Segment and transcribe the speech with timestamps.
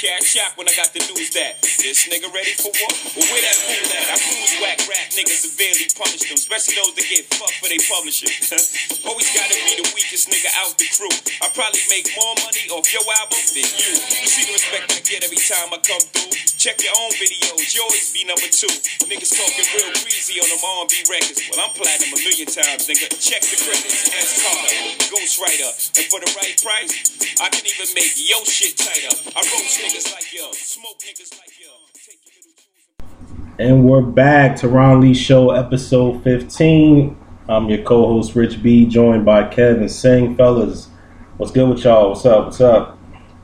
[0.00, 2.92] cash out when I got the news that this nigga ready for war.
[3.20, 4.08] Well, where that fool at?
[4.08, 7.76] I cruise whack rap niggas severely punish them, especially those that get fucked for they
[7.84, 8.32] publishing.
[9.04, 11.12] Always gotta be the weakest nigga out the crew.
[11.44, 13.92] I probably make more money off your album than you.
[14.24, 16.49] You see the respect I get every time I come through.
[16.60, 18.68] Check your own videos, you always be number two.
[19.08, 21.40] Niggas talking real greasy on them R&B records.
[21.48, 23.08] Well, I'm platinum a million times, nigga.
[23.16, 24.12] Check the credits.
[24.12, 24.44] S.
[24.44, 24.76] Carter,
[25.08, 26.92] Ghostwriter, and for the right price,
[27.40, 29.08] I can even make your shit tighter.
[29.08, 31.72] I roast niggas like yo, smoke niggas like yo.
[31.94, 33.56] Take your little juice.
[33.58, 37.16] And we're back to Ron Lee Show, episode 15.
[37.48, 40.36] I'm your co-host Rich B, joined by Kevin Singh.
[40.36, 40.90] Fellas,
[41.38, 42.10] what's good with y'all?
[42.10, 42.44] What's up?
[42.44, 42.98] What's up?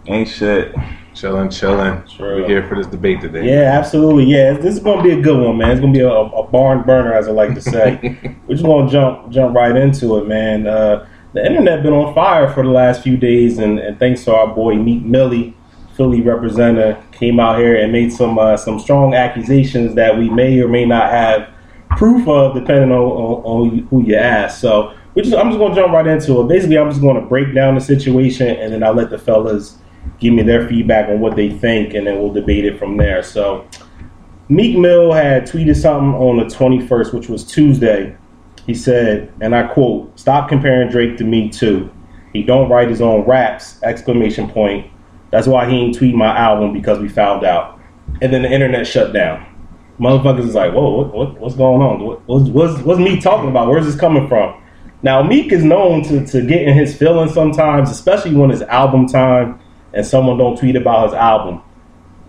[0.07, 0.74] Ain't shit.
[1.16, 2.06] Chilling, chilling.
[2.06, 2.37] Sure.
[2.37, 3.48] We're here for this debate today.
[3.48, 4.24] Yeah, absolutely.
[4.24, 5.70] Yeah, this is going to be a good one, man.
[5.70, 8.19] It's going to be a, a barn burner, as I like to say.
[8.47, 10.66] We're just going to jump jump right into it, man.
[10.66, 14.34] Uh, the internet been on fire for the last few days, and, and thanks to
[14.34, 15.57] our boy Meek Millie,
[15.97, 20.60] Philly representative, came out here and made some uh, some strong accusations that we may
[20.60, 21.48] or may not have
[21.96, 24.60] proof of, depending on, on, on who you ask.
[24.60, 26.48] So we just, I'm just going to jump right into it.
[26.48, 29.79] Basically, I'm just going to break down the situation, and then I'll let the fellas
[30.18, 33.23] give me their feedback on what they think, and then we'll debate it from there.
[33.23, 33.66] So
[34.48, 38.16] Meek Mill had tweeted something on the 21st, which was Tuesday.
[38.66, 41.90] He said, and I quote, "Stop comparing Drake to me too.
[42.32, 44.90] He don't write his own raps!" Exclamation point.
[45.30, 47.80] That's why he ain't tweet my album because we found out.
[48.23, 49.45] And then the internet shut down.
[49.98, 52.01] Motherfuckers is like, whoa, what, what, what's going on?
[52.01, 53.68] What, what's, what's, what's Meek talking about?
[53.68, 54.63] Where's this coming from?
[55.02, 59.07] Now, Meek is known to, to get in his feelings sometimes, especially when it's album
[59.07, 59.60] time
[59.97, 61.63] and someone don't tweet about his album,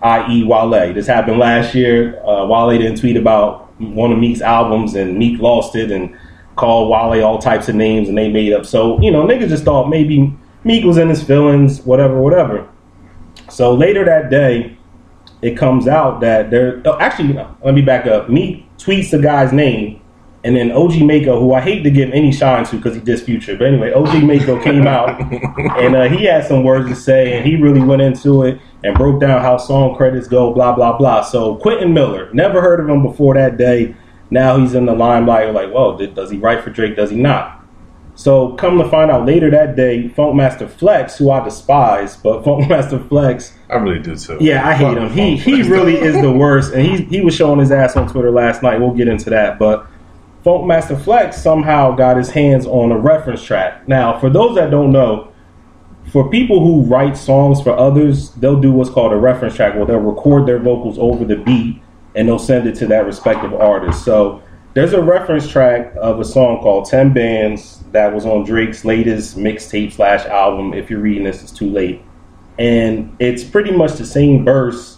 [0.01, 0.43] i.e.
[0.43, 0.93] Wale.
[0.93, 2.19] This happened last year.
[2.25, 6.17] Uh, Wale didn't tweet about one of Meek's albums, and Meek lost it and
[6.55, 8.65] called Wale all types of names, and they made up.
[8.65, 12.67] So, you know, niggas just thought maybe Meek was in his feelings, whatever, whatever.
[13.49, 14.77] So later that day,
[15.41, 16.81] it comes out that there.
[16.85, 18.29] Oh, actually, let me back up.
[18.29, 19.96] Meek tweets the guy's name,
[20.47, 23.25] and then OG Maco, who I hate to give any shine to because he dissed
[23.25, 25.19] Future, but anyway, OG Maco came out
[25.77, 28.95] and uh, he had some words to say, and he really went into it and
[28.95, 31.21] broke down how song credits go, blah blah blah.
[31.21, 33.93] So Quentin Miller, never heard of him before that day.
[34.31, 35.53] Now he's in the limelight.
[35.53, 36.95] Like, well, did, does he write for Drake?
[36.95, 37.65] Does he not?
[38.15, 43.05] So come to find out later that day, Funkmaster Flex, who I despise, but Funkmaster
[43.09, 44.37] Flex I really do too.
[44.39, 45.09] yeah, I hate him.
[45.09, 48.31] He he really is the worst, and he he was showing his ass on Twitter
[48.31, 48.79] last night.
[48.79, 49.87] We'll get into that, but
[50.45, 53.87] Funkmaster Flex somehow got his hands on a reference track.
[53.87, 55.31] Now, for those that don't know,
[56.11, 59.85] for people who write songs for others, they'll do what's called a reference track, where
[59.85, 61.81] they'll record their vocals over the beat
[62.15, 64.05] and they'll send it to that respective artist.
[64.05, 64.41] So
[64.73, 69.37] there's a reference track of a song called 10 Bands that was on Drake's latest
[69.37, 70.73] mixtape slash album.
[70.73, 72.01] If you're reading this, it's too late.
[72.57, 74.97] And it's pretty much the same verse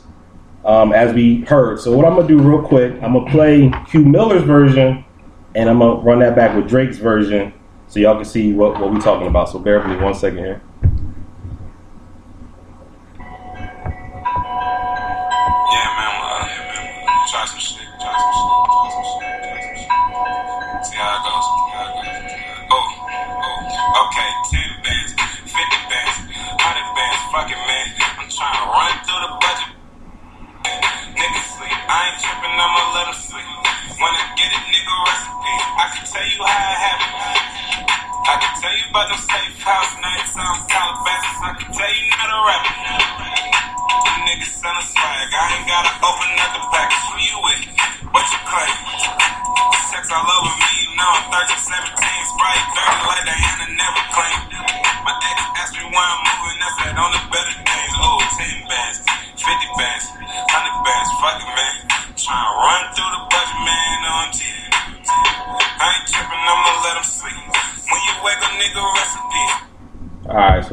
[0.66, 1.80] um, as we heard.
[1.80, 5.04] So what I'm gonna do real quick, I'm gonna play Q Miller's version,
[5.56, 7.54] and I'm gonna run that back with Drake's version,
[7.88, 9.50] so y'all can see what what we talking about.
[9.50, 10.62] So bear with me one second here.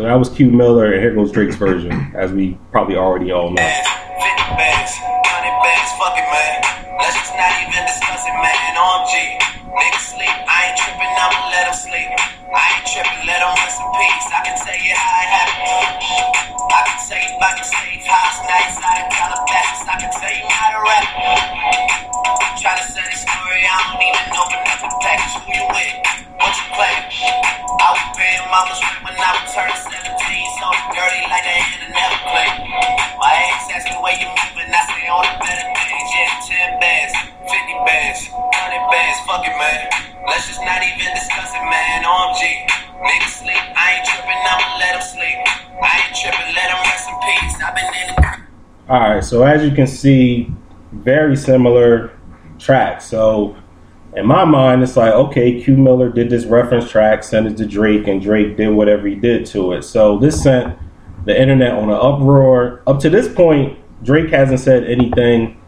[0.06, 3.56] That was Q Miller, and here goes Drake's version, as we probably already all know.
[28.56, 30.17] Mama's rent when I returned 17,
[30.56, 30.67] so
[30.97, 31.44] dirty like
[31.93, 32.49] never play.
[33.20, 34.81] My ex asked me where you moving, I
[35.12, 36.08] on the better days.
[36.17, 37.12] Yeah, 10 bands,
[37.53, 39.93] 50 bands, 100 bands, fuck it, man.
[40.25, 42.08] Let's just not even discuss it, man.
[42.08, 42.41] OMG,
[43.05, 43.61] niggas sleep.
[43.76, 45.38] I ain't tripping, I'ma let them sleep.
[45.76, 47.61] I ain't tripping, let them rest in peace.
[47.61, 48.09] I've been in
[48.88, 50.49] All right, so as you can see,
[51.05, 52.17] very similar
[52.56, 53.05] tracks.
[53.05, 53.52] So
[54.16, 57.66] in my mind, it's like, okay, Q Miller did this reference track, sent it to
[57.66, 59.82] Drake, and Drake did whatever he did to it.
[59.82, 60.76] So this sent
[61.26, 62.82] the internet on an uproar.
[62.86, 65.60] Up to this point, Drake hasn't said anything,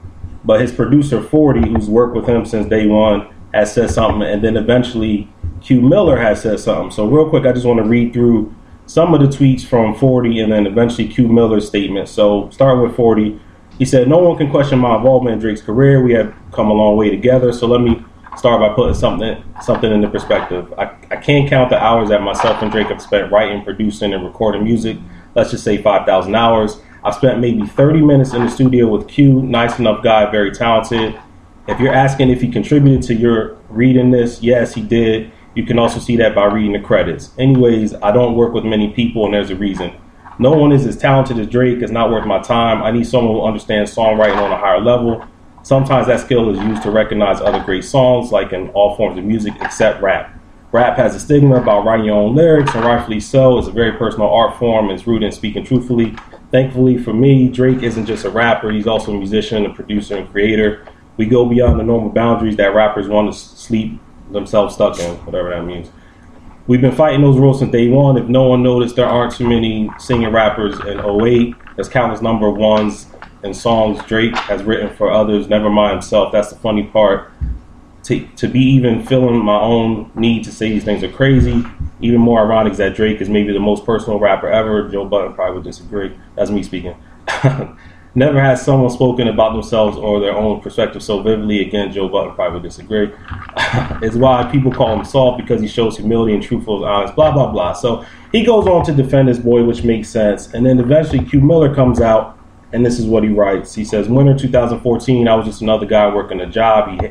[0.45, 4.43] but his producer 40, who's worked with him since day one, has said something, and
[4.43, 5.29] then eventually
[5.61, 6.91] Q Miller has said something.
[6.91, 8.55] So real quick, I just want to read through
[8.87, 12.09] some of the tweets from 40 and then eventually Q Miller's statement.
[12.09, 13.39] So start with 40.
[13.79, 16.03] He said, No one can question my involvement in Drake's career.
[16.03, 17.53] We have come a long way together.
[17.53, 18.03] So let me
[18.39, 20.73] start by putting something something into perspective.
[20.79, 24.25] I, I can't count the hours that myself and Drake have spent writing, producing, and
[24.25, 24.97] recording music.
[25.35, 26.81] Let's just say 5,000 hours.
[27.05, 31.19] I've spent maybe 30 minutes in the studio with Q, nice enough guy, very talented.
[31.67, 35.31] If you're asking if he contributed to your reading this, yes, he did.
[35.55, 37.31] You can also see that by reading the credits.
[37.39, 39.93] Anyways, I don't work with many people, and there's a reason.
[40.39, 41.83] No one is as talented as Drake.
[41.83, 42.83] It's not worth my time.
[42.83, 45.27] I need someone who understands songwriting on a higher level.
[45.63, 49.25] Sometimes that skill is used to recognize other great songs, like in all forms of
[49.25, 50.35] music except rap.
[50.71, 53.59] Rap has a stigma about writing your own lyrics, and rightfully so.
[53.59, 54.91] It's a very personal art form.
[54.91, 56.15] It's rooted in speaking truthfully.
[56.51, 60.31] Thankfully for me, Drake isn't just a rapper, he's also a musician, a producer, and
[60.31, 60.87] creator.
[61.17, 64.01] We go beyond the normal boundaries that rappers want to sleep
[64.31, 65.91] themselves stuck in, whatever that means.
[66.67, 68.19] We've been fighting those rules since day one.
[68.19, 71.55] If no one noticed, there aren't too many singing rappers in 08.
[71.77, 73.07] There's countless number of ones
[73.43, 76.33] and songs Drake has written for others, never mind himself.
[76.33, 77.31] That's the funny part.
[78.05, 81.63] To, to be even feeling my own need to say these things are crazy.
[82.01, 84.89] Even more ironic is that Drake is maybe the most personal rapper ever.
[84.89, 86.17] Joe Budden probably would disagree.
[86.35, 86.97] That's me speaking.
[88.15, 91.61] Never has someone spoken about themselves or their own perspective so vividly.
[91.61, 93.13] Again, Joe Budden probably would disagree.
[94.03, 97.53] it's why people call him soft because he shows humility and truthful honest, blah, blah,
[97.53, 97.75] blah.
[97.75, 100.55] So he goes on to defend his boy, which makes sense.
[100.55, 102.38] And then eventually Q Miller comes out,
[102.73, 103.75] and this is what he writes.
[103.75, 107.01] He says, Winter 2014, I was just another guy working a job.
[107.01, 107.11] He,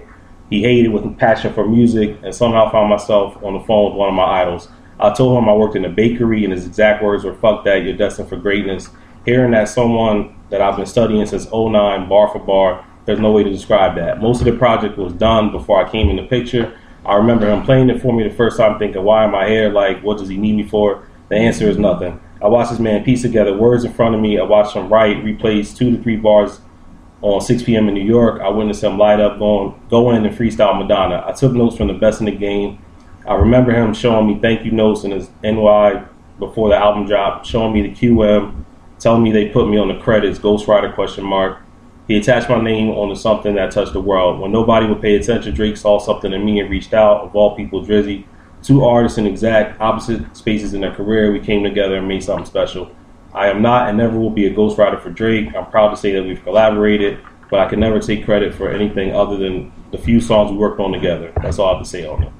[0.49, 4.09] he hated with passion for music, and somehow found myself on the phone with one
[4.09, 4.69] of my idols.
[4.99, 7.83] I told him I worked in a bakery, and his exact words were, fuck that,
[7.83, 8.89] you're destined for greatness.
[9.25, 12.85] Hearing that someone that I've been studying since 09, bar for bar.
[13.05, 14.21] There's no way to describe that.
[14.21, 16.77] Most of the project was done before I came in the picture.
[17.05, 19.71] I remember him playing it for me the first time, thinking, why am I here?
[19.71, 21.07] Like, what does he need me for?
[21.29, 22.19] The answer is nothing.
[22.41, 24.39] I watched this man piece together words in front of me.
[24.39, 26.61] I watched him write, replays two to three bars
[27.21, 27.87] on 6 p.m.
[27.87, 28.41] in New York.
[28.41, 31.23] I witnessed him light up, going, go in and freestyle Madonna.
[31.25, 32.79] I took notes from the best in the game.
[33.27, 36.05] I remember him showing me thank you notes in his NY
[36.39, 38.63] before the album dropped, showing me the QM,
[38.99, 41.59] telling me they put me on the credits, Ghost Ghostwriter question mark.
[42.07, 44.39] He attached my name onto something that touched the world.
[44.39, 47.21] When nobody would pay attention, Drake saw something in me and reached out.
[47.21, 48.23] Of all people, Drizzy.
[48.67, 52.45] Two artists in exact opposite spaces in their career, we came together and made something
[52.45, 52.91] special.
[53.33, 55.55] I am not and never will be a ghostwriter for Drake.
[55.55, 57.17] I'm proud to say that we've collaborated,
[57.49, 60.81] but I can never take credit for anything other than the few songs we worked
[60.81, 61.31] on together.
[61.41, 62.31] That's all I have to say on it.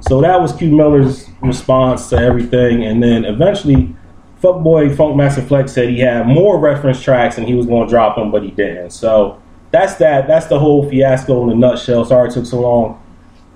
[0.00, 3.96] So that was Q Miller's response to everything, and then eventually
[4.40, 8.14] Fuckboy Funkmaster Flex said he had more reference tracks and he was going to drop
[8.14, 8.90] them, but he didn't.
[8.90, 9.42] So
[9.72, 10.28] that's that.
[10.28, 12.04] That's the whole fiasco in a nutshell.
[12.04, 13.00] Sorry it took so long.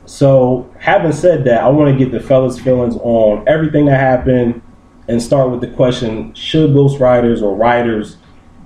[0.08, 4.62] So having said that, I want to get the fellas' feelings on everything that happened
[5.06, 8.16] and start with the question: Should ghostwriters or writers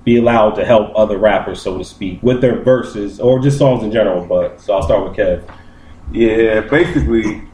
[0.05, 3.83] be allowed to help other rappers, so to speak, with their verses or just songs
[3.83, 4.25] in general?
[4.25, 5.43] But so I'll start with Kev.
[6.13, 7.43] Yeah, basically,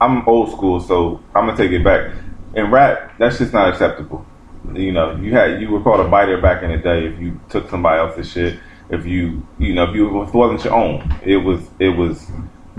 [0.00, 2.12] I'm old school, so I'm gonna take it back
[2.54, 4.24] in rap, that's just not acceptable.
[4.72, 7.40] You know, you had you were called a biter back in the day if you
[7.48, 8.58] took somebody else's shit.
[8.90, 12.26] If you you know if you if it wasn't your own, it was it was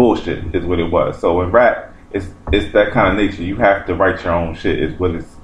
[0.02, 1.20] bullshit is what it was.
[1.22, 3.44] So in rap, it's it's that kind of nature.
[3.44, 4.82] You have to write your own shit.
[4.82, 5.36] Is what it's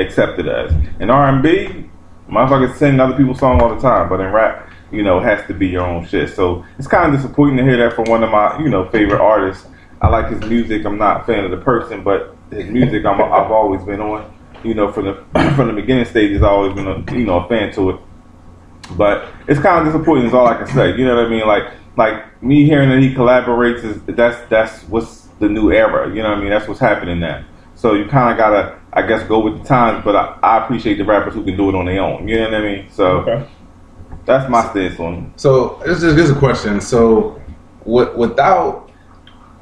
[0.00, 0.72] accepted as.
[0.98, 1.88] In R and B,
[2.28, 5.46] motherfuckers sing other people's song all the time, but in rap, you know, it has
[5.46, 6.34] to be your own shit.
[6.34, 9.20] So it's kind of disappointing to hear that from one of my you know favorite
[9.20, 9.64] artists.
[10.02, 10.84] I like his music.
[10.84, 14.28] I'm not a fan of the person, but his music I'm, I've always been on.
[14.64, 15.14] You know, from the
[15.54, 18.00] from the beginning stages, I've always been a you know a fan to it.
[18.92, 20.26] But it's kind of disappointing.
[20.26, 20.96] Is all I can say.
[20.96, 21.46] You know what I mean?
[21.46, 26.08] Like like me hearing that he collaborates is that's that's what's the new era.
[26.08, 26.50] You know what I mean?
[26.50, 27.44] That's what's happening now.
[27.74, 30.04] So you kind of gotta, I guess, go with the times.
[30.04, 32.28] But I, I, appreciate the rappers who can do it on their own.
[32.28, 32.90] You know what I mean?
[32.90, 33.48] So okay.
[34.24, 35.32] that's my stance on.
[35.36, 36.80] So this is, this is a question.
[36.80, 37.40] So
[37.80, 38.83] w- without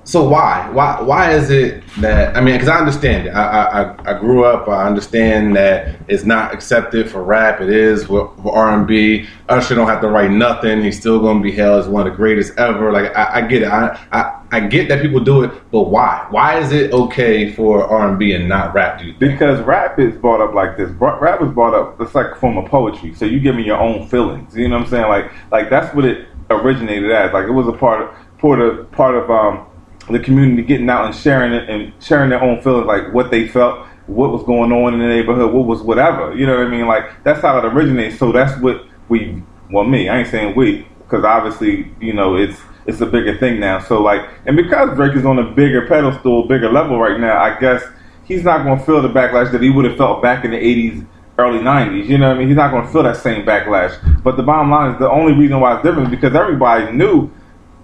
[0.05, 0.69] So why?
[0.73, 1.01] Why?
[1.01, 2.37] Why is it that?
[2.37, 3.31] I mean, because I understand it.
[3.31, 3.45] I,
[3.85, 4.69] I I- grew up.
[4.69, 7.61] I understand that it's not accepted for rap.
[7.61, 9.27] It is for, for R and B.
[9.49, 10.83] Usher don't have to write nothing.
[10.83, 12.91] He's still going to be held as one of the greatest ever.
[12.91, 13.69] Like I, I get it.
[13.69, 16.27] I, I I get that people do it, but why?
[16.31, 19.01] Why is it okay for R and not rap?
[19.21, 20.91] Because rap is brought up like this.
[20.91, 22.01] Rap was brought up.
[22.01, 23.15] It's like a form of poetry.
[23.15, 24.57] So you give me your own feelings.
[24.57, 25.09] You know what I'm saying?
[25.09, 27.33] Like, like that's what it originated as.
[27.33, 29.67] Like it was a part of part of part of um,
[30.11, 33.49] the community getting out and sharing it and sharing their own feelings, like what they
[33.49, 36.35] felt, what was going on in the neighborhood, what was whatever.
[36.35, 36.87] You know what I mean?
[36.87, 38.19] Like that's how it originates.
[38.19, 39.43] So that's what we.
[39.71, 40.09] Well, me.
[40.09, 43.81] I ain't saying we because obviously you know it's it's a bigger thing now.
[43.81, 47.59] So like, and because Drake is on a bigger pedestal, bigger level right now, I
[47.59, 47.83] guess
[48.25, 50.57] he's not going to feel the backlash that he would have felt back in the
[50.57, 51.07] '80s,
[51.39, 52.07] early '90s.
[52.07, 52.49] You know what I mean?
[52.49, 54.23] He's not going to feel that same backlash.
[54.23, 57.31] But the bottom line is the only reason why it's different is because everybody knew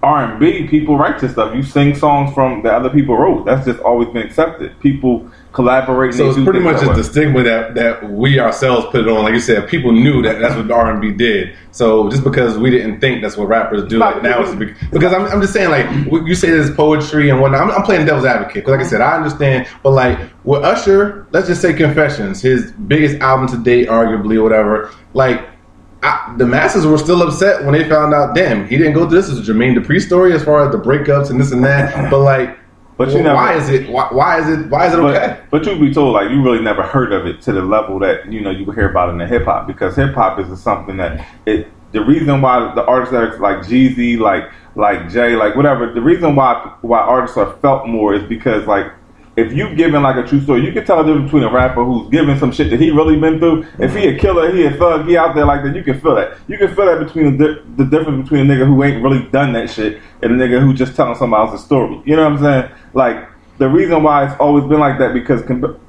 [0.01, 1.53] R&B people write this stuff.
[1.53, 3.45] You sing songs from that other people wrote.
[3.45, 4.79] That's just always been accepted.
[4.79, 6.13] People collaborate.
[6.13, 9.23] So it's pretty much just the stigma that, that we ourselves put it on.
[9.23, 11.53] Like you said, people knew that that's what R and B did.
[11.71, 14.55] So just because we didn't think that's what rappers do, like now it's
[14.89, 15.85] because I'm, I'm just saying like
[16.25, 17.61] you say this poetry and whatnot.
[17.61, 19.67] I'm, I'm playing devil's advocate because like I said, I understand.
[19.83, 24.43] But like with Usher, let's just say Confessions, his biggest album to date, arguably, or
[24.43, 24.91] whatever.
[25.13, 25.48] Like
[26.01, 28.33] I, the masses were still upset when they found out.
[28.33, 29.29] Damn, he didn't go through this.
[29.29, 32.09] Is a Jermaine Dupri story as far as the breakups and this and that.
[32.09, 32.57] But like.
[32.97, 33.89] But you wh- why is it?
[33.89, 34.69] Why, why is it?
[34.69, 35.37] Why is it okay?
[35.49, 37.97] But, but truth be told, like you really never heard of it to the level
[37.99, 40.61] that you know you would hear about in the hip hop because hip hop is
[40.61, 41.71] something that it.
[41.91, 46.01] The reason why the artists that are like Jeezy, like like Jay, like whatever, the
[46.01, 48.91] reason why why artists are felt more is because like
[49.39, 51.83] if you giving like a true story, you can tell the difference between a rapper
[51.83, 53.65] who's giving some shit that he really been through.
[53.79, 56.15] If he a killer, he a thug, he out there like that, you can feel
[56.15, 56.37] that.
[56.47, 59.23] You can feel that between the, di- the difference between a nigga who ain't really
[59.29, 62.01] done that shit and a nigga who just telling somebody else's story.
[62.05, 62.71] You know what I'm saying?
[62.93, 63.29] Like
[63.59, 65.79] the reason why it's always been like that because com-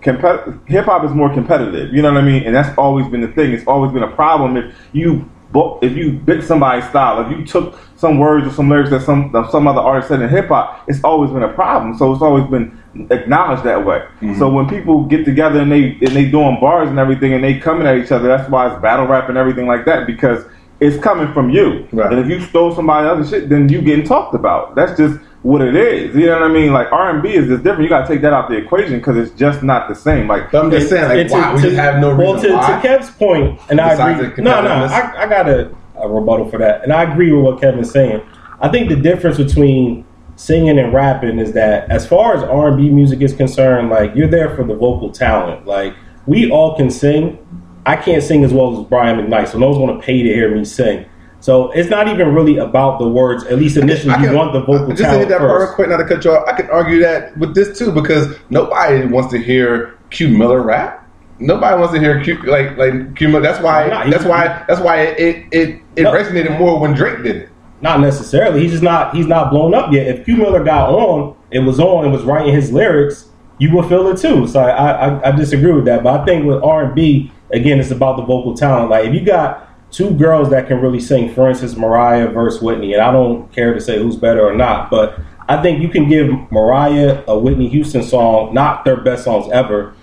[0.67, 1.95] hip hop is more competitive.
[1.95, 2.43] You know what I mean?
[2.43, 3.53] And that's always been the thing.
[3.53, 7.77] It's always been a problem if you if you bit somebody's style, if you took
[7.97, 10.85] some words or some lyrics that some that some other artist said in hip hop,
[10.89, 11.97] it's always been a problem.
[11.97, 12.80] So it's always been
[13.11, 13.99] acknowledged that way.
[14.21, 14.39] Mm-hmm.
[14.39, 17.59] So when people get together and they and they doing bars and everything and they
[17.59, 20.45] coming at each other, that's why it's battle rap and everything like that because
[20.81, 21.87] it's coming from you.
[21.93, 22.13] Right.
[22.13, 24.75] And if you stole somebody else's shit, then you getting talked about.
[24.75, 26.15] That's just what it is.
[26.17, 26.73] You know what I mean?
[26.73, 27.83] Like R and B is just different.
[27.85, 30.27] You got to take that out the equation because it's just not the same.
[30.27, 31.55] Like But I'm just saying, like, And to- why?
[31.55, 32.75] we to- just have no well, reason to, why.
[32.77, 34.43] to Kev's point, and I agree.
[34.43, 34.69] No, no.
[34.71, 38.23] I, I got a, a rebuttal for that, and I agree with what Kevin's saying.
[38.61, 40.05] I think the difference between
[40.41, 44.15] singing and rapping is that, as far as R and B music is concerned, like
[44.15, 45.67] you're there for the vocal talent.
[45.67, 45.95] Like
[46.27, 47.39] we all can sing.
[47.87, 50.29] I can't sing as well as Brian McKnight, so no one's going to pay to
[50.29, 51.07] hear me sing.
[51.41, 53.45] So it's not even really about the words.
[53.45, 55.75] At least initially, I you can- want the vocal just talent that part real first.
[55.75, 56.47] quick, not to cut you off.
[56.49, 61.07] I can argue that with this too because nobody wants to hear Q Miller rap.
[61.39, 63.41] Nobody wants to hear Q like like Q Miller.
[63.41, 63.89] That's why.
[64.11, 64.65] That's why.
[64.69, 66.13] That's why it it it No.
[66.13, 67.49] resonated more when Drake did it.
[67.81, 68.61] Not necessarily.
[68.61, 69.15] He's just not.
[69.15, 70.07] He's not blown up yet.
[70.07, 73.89] If Q Miller got on, it was on, and was writing his lyrics, you would
[73.89, 74.47] feel it too.
[74.47, 76.03] So I, I, I disagree with that.
[76.03, 78.91] But I think with R and B, again, it's about the vocal talent.
[78.91, 82.93] Like if you got two girls that can really sing, for instance, Mariah versus Whitney,
[82.93, 85.19] and I don't care to say who's better or not, but
[85.49, 89.95] I think you can give Mariah a Whitney Houston song, not their best songs ever,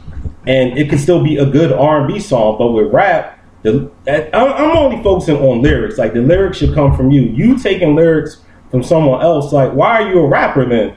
[0.45, 2.57] and it can still be a good R and B song.
[2.57, 3.36] But with rap,
[3.67, 3.91] the
[4.33, 5.97] I'm only focusing on lyrics.
[5.97, 7.23] Like the lyrics should come from you.
[7.23, 9.51] You taking lyrics from someone else.
[9.51, 10.95] Like why are you a rapper then?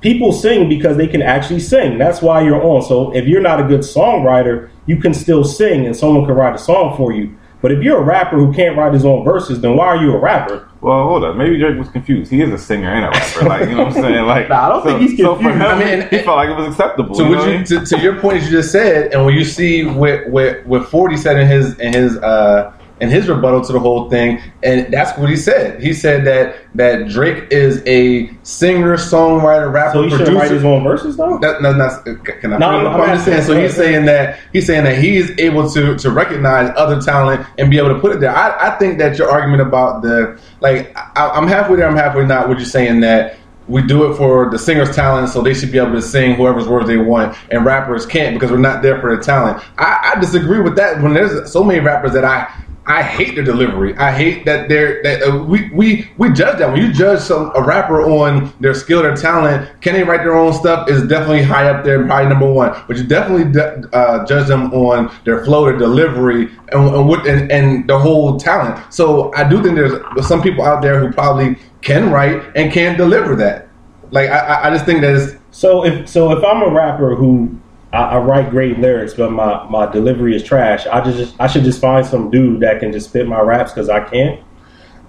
[0.00, 1.98] People sing because they can actually sing.
[1.98, 2.82] That's why you're on.
[2.82, 6.54] So if you're not a good songwriter, you can still sing, and someone can write
[6.54, 7.36] a song for you.
[7.60, 10.12] But if you're a rapper who can't write his own verses, then why are you
[10.12, 10.68] a rapper?
[10.86, 11.34] Well, hold up.
[11.34, 12.30] Maybe Drake was confused.
[12.30, 13.44] He is a singer and a rapper.
[13.48, 14.24] Like, you know what I'm saying?
[14.36, 15.60] Like, Nah, I don't think he's So for him.
[15.60, 17.12] I mean, he felt like it was acceptable.
[17.16, 17.66] So you know would what I you mean?
[17.66, 20.88] to, to your point that you just said, and when you see what what what
[20.88, 24.92] Forty said in his in his uh in his rebuttal to the whole thing, and
[24.92, 25.82] that's what he said.
[25.82, 30.34] He said that that Drake is a singer, songwriter, rapper, So he producer.
[30.34, 31.38] write his own verses though.
[31.38, 32.58] That, no, not, uh, can I?
[32.58, 32.68] No?
[32.68, 33.42] I'm I'm just saying.
[33.42, 37.46] So he's saying that he's saying that he is able to to recognize other talent
[37.58, 38.34] and be able to put it there.
[38.34, 41.88] I, I think that your argument about the like I, I'm halfway there.
[41.88, 42.48] I'm halfway not.
[42.48, 43.36] What you're saying that
[43.68, 46.68] we do it for the singer's talent, so they should be able to sing whoever's
[46.68, 49.62] words they want, and rappers can't because we're not there for the talent.
[49.76, 51.02] I, I disagree with that.
[51.02, 52.62] When there's so many rappers that I.
[52.88, 53.96] I hate their delivery.
[53.96, 56.72] I hate that they're that uh, we we we judge them.
[56.72, 60.36] When you judge some a rapper on their skill, their talent, can they write their
[60.36, 60.88] own stuff?
[60.88, 62.80] Is definitely high up there, probably number one.
[62.86, 67.26] But you definitely de- uh, judge them on their flow, their delivery, and and, what,
[67.26, 68.80] and and the whole talent.
[68.94, 69.94] So I do think there's
[70.26, 73.68] some people out there who probably can write and can deliver that.
[74.12, 77.50] Like I- I just think that it's So if so, if I'm a rapper who
[77.96, 81.64] I, I write great lyrics, but my, my delivery is trash, I just I should
[81.64, 84.40] just find some dude that can just spit my raps because I can't.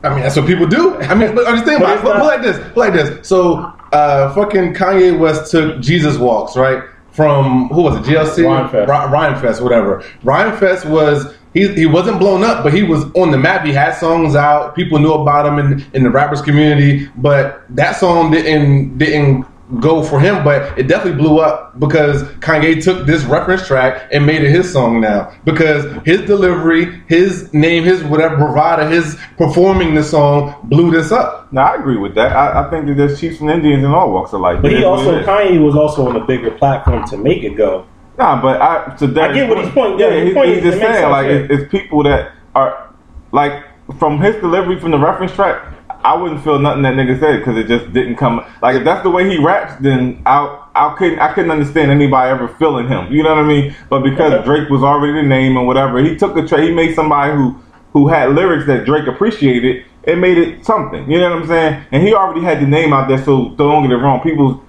[0.04, 0.96] I mean, that's what people do.
[1.02, 3.28] I mean, but understand, But but, it's but, not- like this, like this.
[3.28, 3.56] So,
[3.92, 6.84] uh, fucking Kanye West took Jesus Walks, right?
[7.12, 8.04] From who was it?
[8.12, 8.88] GLC, Rhymefest.
[8.88, 10.04] Ry- Rhymefest, whatever.
[10.24, 13.66] Rhymefest was he he wasn't blown up, but he was on the map.
[13.66, 14.76] He had songs out.
[14.76, 19.48] People knew about him in in the rappers community, but that song didn't didn't
[19.80, 24.26] go for him, but it definitely blew up because Kanye took this reference track and
[24.26, 25.34] made it his song now.
[25.44, 31.52] Because his delivery, his name, his whatever bravado, his performing the song blew this up.
[31.52, 32.32] Now I agree with that.
[32.34, 34.62] I, I think that there's Chiefs and Indians in all walks of life.
[34.62, 35.22] But It he also.
[35.24, 37.86] Kanye was also on a bigger platform to make it go.
[38.18, 40.64] Nah, but I to Derek's get what he's pointing- yeah, Yeah, his he's, point he's
[40.64, 42.94] just saying like it's, it's people that are
[43.32, 43.64] like
[44.00, 45.62] from his delivery from the reference track.
[46.08, 48.46] I wouldn't feel nothing that nigga said because it just didn't come.
[48.62, 50.38] Like if that's the way he raps, then I
[50.74, 53.12] I couldn't I couldn't understand anybody ever feeling him.
[53.12, 53.76] You know what I mean?
[53.90, 54.46] But because.
[54.46, 56.62] Drake was already the name and whatever, he took a track.
[56.62, 57.56] He made somebody who
[57.92, 59.86] who had lyrics that Drake appreciated.
[60.04, 61.10] It made it something.
[61.12, 61.86] You know what I'm saying?
[61.92, 64.22] And he already had the name out there, so don't get it wrong.
[64.22, 64.62] People's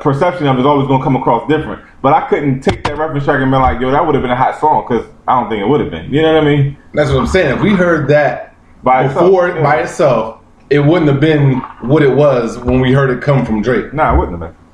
[0.00, 1.82] perception of it is always going to come across different.
[2.02, 4.30] But I couldn't take that reference track and be like, yo, that would have been
[4.30, 6.12] a hot song because I don't think it would have been.
[6.12, 6.76] You know what I mean?
[6.92, 7.56] That's what I'm saying.
[7.56, 9.62] If we heard that By itself, before yeah.
[9.62, 13.62] by itself, it wouldn't have been what it was when we heard it come from
[13.62, 13.92] Drake.
[13.92, 14.64] Nah, it wouldn't have been.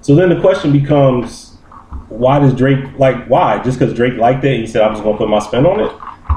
[0.00, 1.56] So then the question becomes,
[2.08, 3.62] why does Drake like why?
[3.62, 5.92] Just because Drake liked it, he said I'm just gonna put my spin on it.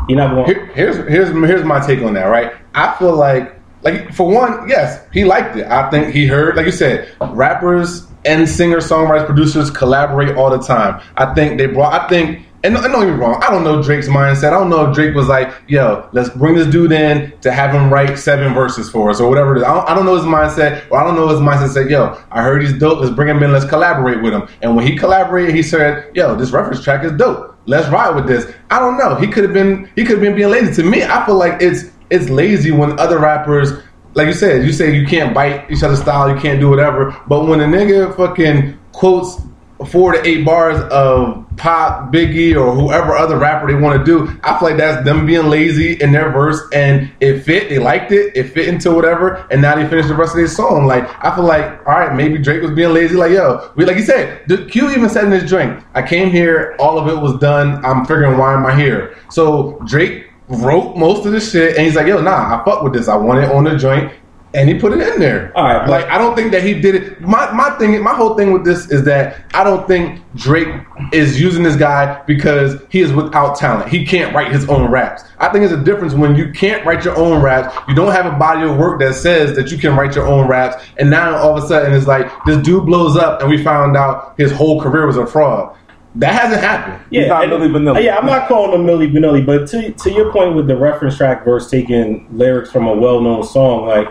[0.07, 0.45] He not going.
[0.45, 2.25] Here, here's here's here's my take on that.
[2.25, 5.67] Right, I feel like like for one, yes, he liked it.
[5.67, 10.59] I think he heard, like you said, rappers and singer songwriters producers collaborate all the
[10.59, 11.01] time.
[11.17, 11.93] I think they brought.
[11.93, 12.45] I think.
[12.63, 14.47] And don't get me wrong, I don't know Drake's mindset.
[14.47, 17.73] I don't know if Drake was like, yo, let's bring this dude in to have
[17.73, 19.63] him write seven verses for us or whatever it is.
[19.63, 22.21] I don't, I don't know his mindset, or I don't know his mindset said, yo,
[22.29, 24.47] I heard he's dope, let's bring him in, let's collaborate with him.
[24.61, 27.57] And when he collaborated, he said, yo, this reference track is dope.
[27.65, 28.51] Let's ride with this.
[28.69, 29.15] I don't know.
[29.15, 30.81] He could have been he could have been being lazy.
[30.81, 33.71] To me, I feel like it's it's lazy when other rappers
[34.13, 37.15] like you said, you say you can't bite each other's style, you can't do whatever.
[37.27, 39.41] But when a nigga fucking quotes
[39.89, 44.39] four to eight bars of Pop, Biggie, or whoever other rapper they want to do,
[44.43, 47.69] I feel like that's them being lazy in their verse, and it fit.
[47.69, 48.35] They liked it.
[48.35, 50.85] It fit into whatever, and now they finished the rest of their song.
[50.85, 53.15] Like I feel like, all right, maybe Drake was being lazy.
[53.15, 56.31] Like yo, we like you said, the Q even said in his drink, I came
[56.31, 57.83] here, all of it was done.
[57.85, 59.17] I'm figuring why am I here?
[59.29, 62.93] So Drake wrote most of the shit, and he's like, yo, nah, I fuck with
[62.93, 63.07] this.
[63.07, 64.11] I want it on the joint.
[64.53, 65.51] And he put it in there.
[65.55, 67.21] All right, like I don't think that he did it.
[67.21, 70.67] My my thing, my whole thing with this is that I don't think Drake
[71.13, 73.87] is using this guy because he is without talent.
[73.89, 75.23] He can't write his own raps.
[75.39, 77.73] I think it's a difference when you can't write your own raps.
[77.87, 80.49] You don't have a body of work that says that you can write your own
[80.49, 83.63] raps, and now all of a sudden it's like this dude blows up, and we
[83.63, 85.77] found out his whole career was a fraud.
[86.15, 87.01] That hasn't happened.
[87.09, 88.03] Yeah, not and- Milli Vanilli.
[88.03, 91.15] Yeah, I'm not calling him Milli Vanilli, but to to your point with the reference
[91.15, 94.09] track verse taking lyrics from a well known song, like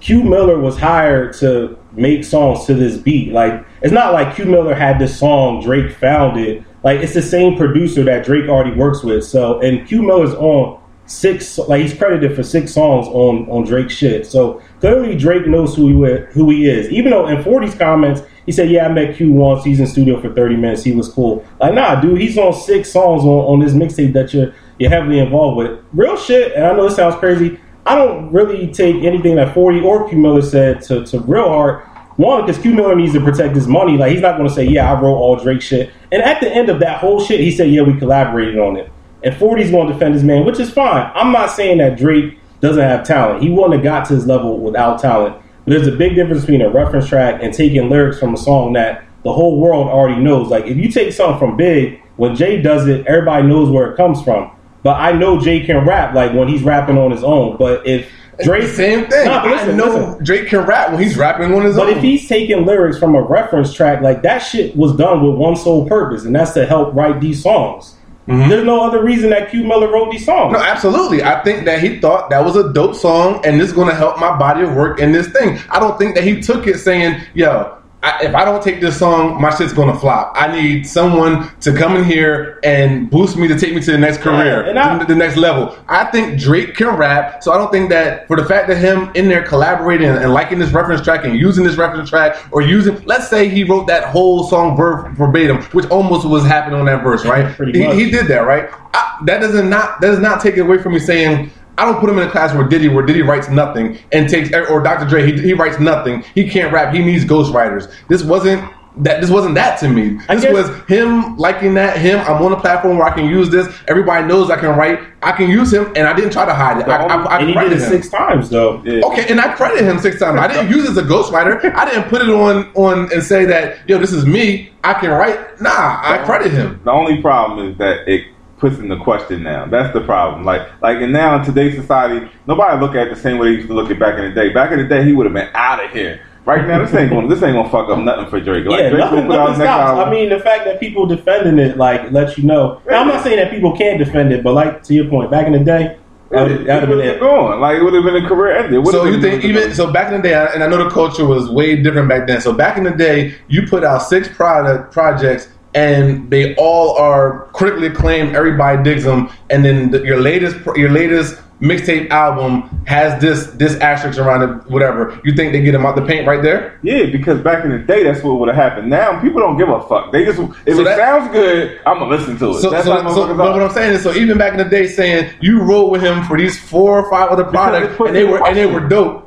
[0.00, 3.32] Q Miller was hired to make songs to this beat.
[3.32, 6.62] Like it's not like Q Miller had this song, Drake found it.
[6.84, 9.24] Like it's the same producer that Drake already works with.
[9.24, 13.94] So and Q Miller's on six like he's credited for six songs on on Drake's
[13.94, 14.26] shit.
[14.26, 16.90] So clearly Drake knows who he who he is.
[16.90, 19.64] Even though in 40's comments he said, "Yeah, I met Q once.
[19.64, 20.84] He's in studio for 30 minutes.
[20.84, 24.32] He was cool." Like, nah, dude, he's on six songs on, on this mixtape that
[24.32, 25.80] you're you're heavily involved with.
[25.92, 26.52] Real shit.
[26.52, 27.58] And I know this sounds crazy.
[27.86, 31.86] I don't really take anything that 40 or Q Miller said to, to real heart.
[32.16, 33.96] One, because Q Miller needs to protect his money.
[33.96, 36.50] Like he's not going to say, "Yeah, I wrote all Drake shit." And at the
[36.50, 38.90] end of that whole shit, he said, "Yeah, we collaborated on it."
[39.22, 41.10] And 40's going to defend his man, which is fine.
[41.14, 43.42] I'm not saying that Drake doesn't have talent.
[43.42, 45.36] He wouldn't have got to his level without talent.
[45.64, 48.72] But there's a big difference between a reference track and taking lyrics from a song
[48.74, 50.48] that the whole world already knows.
[50.48, 53.96] Like if you take something from Big, when Jay does it, everybody knows where it
[53.96, 54.55] comes from.
[54.86, 57.56] But I know Jay can rap like when he's rapping on his own.
[57.56, 58.08] But if
[58.44, 59.26] Drake, Same thing.
[59.26, 60.24] Nah, listen, I know listen.
[60.24, 61.94] Drake can rap when he's rapping on his But own.
[61.94, 65.34] But if he's taking lyrics from a reference track, like that shit was done with
[65.34, 67.96] one sole purpose, and that's to help write these songs.
[68.28, 68.48] Mm-hmm.
[68.48, 70.52] There's no other reason that Q Miller wrote these songs.
[70.52, 71.24] No, absolutely.
[71.24, 73.94] I think that he thought that was a dope song and this is going to
[73.94, 75.58] help my body of work in this thing.
[75.68, 77.75] I don't think that he took it saying, yo,
[78.06, 80.32] I, if I don't take this song, my shit's to flop.
[80.36, 83.98] I need someone to come in here and boost me to take me to the
[83.98, 85.76] next career, and I- to the next level.
[85.88, 89.10] I think Drake can rap, so I don't think that for the fact that him
[89.16, 93.02] in there collaborating and, liking this reference track and using this reference track or using,
[93.06, 97.02] let's say he wrote that whole song ver- verbatim, which almost was happening on that
[97.02, 97.46] verse, right?
[97.72, 98.68] He- he did that, right?
[98.94, 102.00] I, that doesn't not that does not take it away from me saying I don't
[102.00, 105.06] put him in a class where Diddy, where Diddy writes nothing and takes, or Dr.
[105.06, 106.24] Dre, he, he writes nothing.
[106.34, 106.94] He can't rap.
[106.94, 107.92] He needs ghostwriters.
[108.08, 108.64] This wasn't
[108.98, 109.20] that.
[109.20, 110.18] This wasn't that to me.
[110.28, 111.98] This guess- was him liking that.
[111.98, 113.68] Him, I'm on a platform where I can use this.
[113.88, 115.00] Everybody knows I can write.
[115.22, 116.88] I can use him, and I didn't try to hide it.
[116.88, 117.90] I, I, I and he did it him.
[117.90, 118.82] six times though.
[118.84, 119.04] Yeah.
[119.06, 120.40] Okay, and I credit him six times.
[120.40, 121.62] I didn't use it as a ghostwriter.
[121.74, 124.70] I didn't put it on on and say that yo, this is me.
[124.82, 125.60] I can write.
[125.60, 126.80] Nah, I credit him.
[126.84, 128.24] The only problem is that it
[128.58, 129.66] puts the question now.
[129.66, 130.44] That's the problem.
[130.44, 133.54] Like, like, and now in today's society, nobody look at it the same way they
[133.56, 134.52] used to look at back in the day.
[134.52, 136.20] Back in the day, he would have been out of here.
[136.44, 137.28] Right now, this ain't going.
[137.28, 138.66] This ain't gonna fuck up nothing for Drake.
[138.66, 140.06] Like, yeah, Drake nothing, gonna out nothing next stops.
[140.06, 142.80] I mean, the fact that people defending it like lets you know.
[142.86, 145.48] Now, I'm not saying that people can't defend it, but like to your point, back
[145.48, 145.98] in the day,
[146.30, 147.20] that would it have been would have it.
[147.20, 147.60] gone.
[147.60, 148.86] Like, it would have been a career ended.
[148.86, 151.50] So you think even so back in the day, and I know the culture was
[151.50, 152.40] way different back then.
[152.40, 157.48] So back in the day, you put out six product projects, and they all are
[157.52, 158.34] critically acclaimed.
[158.34, 163.76] Everybody digs them, and then the, your latest your latest mixtape album has this this
[163.80, 164.70] asterisk around it.
[164.70, 166.80] Whatever you think they get them out the paint right there.
[166.82, 168.88] Yeah, because back in the day, that's what would have happened.
[168.88, 170.12] Now people don't give a fuck.
[170.12, 172.60] They just if So it that- sounds good, I'm gonna listen to it.
[172.62, 174.86] So, that's so, so but what I'm saying is, so even back in the day,
[174.86, 178.44] saying you rolled with him for these four or five other products, and they were
[178.46, 179.24] and they were dope.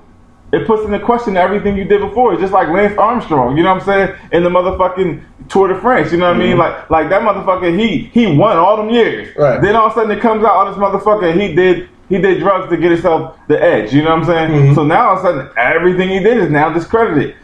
[0.52, 2.34] It puts into question everything you did before.
[2.34, 4.16] It's just like Lance Armstrong, you know what I'm saying?
[4.32, 6.58] In the motherfucking Tour de France, you know what I mean?
[6.58, 9.30] Like like that motherfucker, he he won all them years.
[9.30, 9.42] Mm-hmm.
[9.42, 9.62] Right.
[9.62, 12.40] Then all of a sudden it comes out, all this motherfucker, he did he did
[12.40, 14.52] drugs to get himself the edge, you know what I'm saying?
[14.52, 14.76] Mm-hmm.
[14.76, 17.36] So now all of a sudden everything he did is now discredited.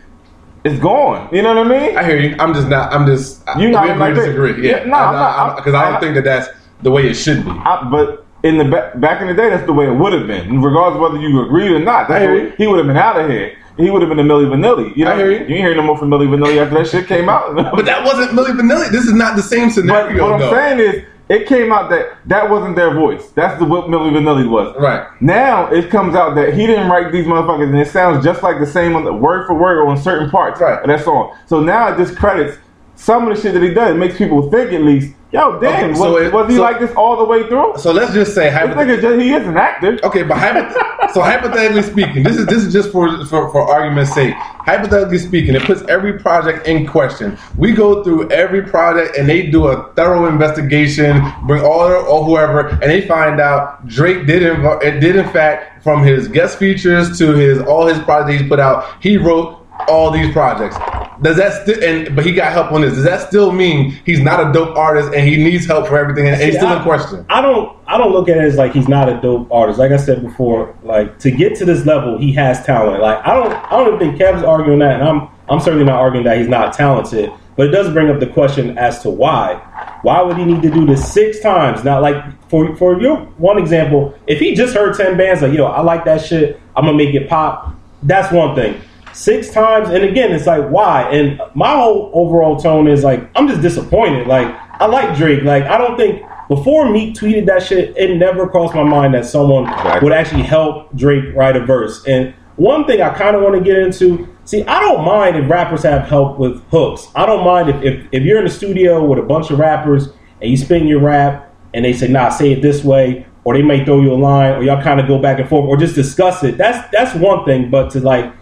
[0.63, 1.29] It's gone.
[1.31, 1.95] You know what I mean?
[1.95, 2.35] I hear you.
[2.39, 2.91] I'm just not.
[2.91, 3.43] I'm just.
[3.59, 4.67] You not agree like disagree.
[4.67, 6.49] Yeah, Yeah, no, I'm because I don't think that that's
[6.81, 7.51] the way it should be.
[7.51, 10.27] I, but in the ba- back in the day, that's the way it would have
[10.27, 12.07] been, regardless of whether you agreed or not.
[12.07, 12.53] That's I hear the you.
[12.57, 13.57] he would have been out of here.
[13.77, 14.95] He would have been a Milli Vanilli.
[14.95, 15.37] You know, I hear you.
[15.39, 17.55] You ain't hear no more from Milli Vanilli after that shit came out.
[17.55, 18.89] But that wasn't Milli Vanilli.
[18.89, 20.31] This is not the same But scenario.
[20.31, 23.31] what I'm saying is, it came out that that wasn't their voice.
[23.31, 24.75] That's the what Milli Vanilli was.
[24.79, 25.05] Right.
[25.21, 28.59] Now it comes out that he didn't write these motherfuckers, and it sounds just like
[28.59, 30.79] the same on the word for word on certain parts Right.
[30.79, 31.35] of that song.
[31.47, 32.57] So now it discredits
[32.95, 33.95] some of the shit that he does.
[33.97, 36.91] Makes people think at least, yo, damn, Okay, was, it- was he so- like this
[36.95, 37.77] all the way through?
[37.77, 39.99] So let's just say just, he is an actor.
[40.03, 44.13] Okay, but hypoth- so hypothetically speaking, this is this is just for, for for argument's
[44.13, 44.33] sake.
[44.35, 47.37] Hypothetically speaking, it puts every project in question.
[47.57, 52.67] We go through every project and they do a thorough investigation, bring all or whoever,
[52.69, 57.17] and they find out Drake did in, it did in fact from his guest features
[57.19, 60.77] to his all his projects he put out, he wrote all these projects.
[61.21, 62.93] Does that still and but he got help on this?
[62.95, 66.27] Does that still mean he's not a dope artist and he needs help for everything
[66.27, 67.25] and, and he's still I, in question?
[67.29, 69.79] I don't I don't look at it as like he's not a dope artist.
[69.79, 73.01] Like I said before, like to get to this level, he has talent.
[73.01, 75.99] Like I don't I don't even think Kev's arguing that, and I'm I'm certainly not
[75.99, 77.31] arguing that he's not talented.
[77.55, 79.55] But it does bring up the question as to why.
[80.01, 81.83] Why would he need to do this six times?
[81.83, 85.65] Now, like for for your one example, if he just heard ten bands like yo,
[85.65, 87.73] I like that shit, I'm gonna make it pop.
[88.03, 88.81] That's one thing.
[89.15, 91.09] Six times, and again, it's like why?
[91.09, 94.27] And my whole overall tone is like I'm just disappointed.
[94.27, 94.47] Like
[94.81, 95.43] I like Drake.
[95.43, 99.25] Like I don't think before Meek tweeted that shit, it never crossed my mind that
[99.25, 99.63] someone
[100.03, 102.05] would actually help Drake write a verse.
[102.05, 105.49] And one thing I kind of want to get into, see, I don't mind if
[105.49, 107.07] rappers have help with hooks.
[107.15, 110.09] I don't mind if, if, if you're in the studio with a bunch of rappers
[110.41, 113.61] and you spin your rap and they say, nah, say it this way, or they
[113.61, 115.95] may throw you a line, or y'all kind of go back and forth, or just
[115.95, 116.57] discuss it.
[116.57, 117.69] That's that's one thing.
[117.69, 118.33] But to like,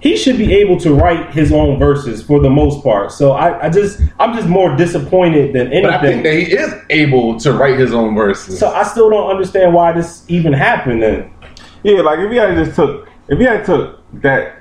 [0.00, 3.10] he should be able to write his own verses for the most part.
[3.10, 5.82] So I, I just I'm just more disappointed than anything.
[5.82, 8.58] But I think that he is able to write his own verses.
[8.58, 11.02] so I still don't understand why this even happened.
[11.02, 11.32] Then
[11.82, 14.56] Yeah, like if he had just took, if he had took that,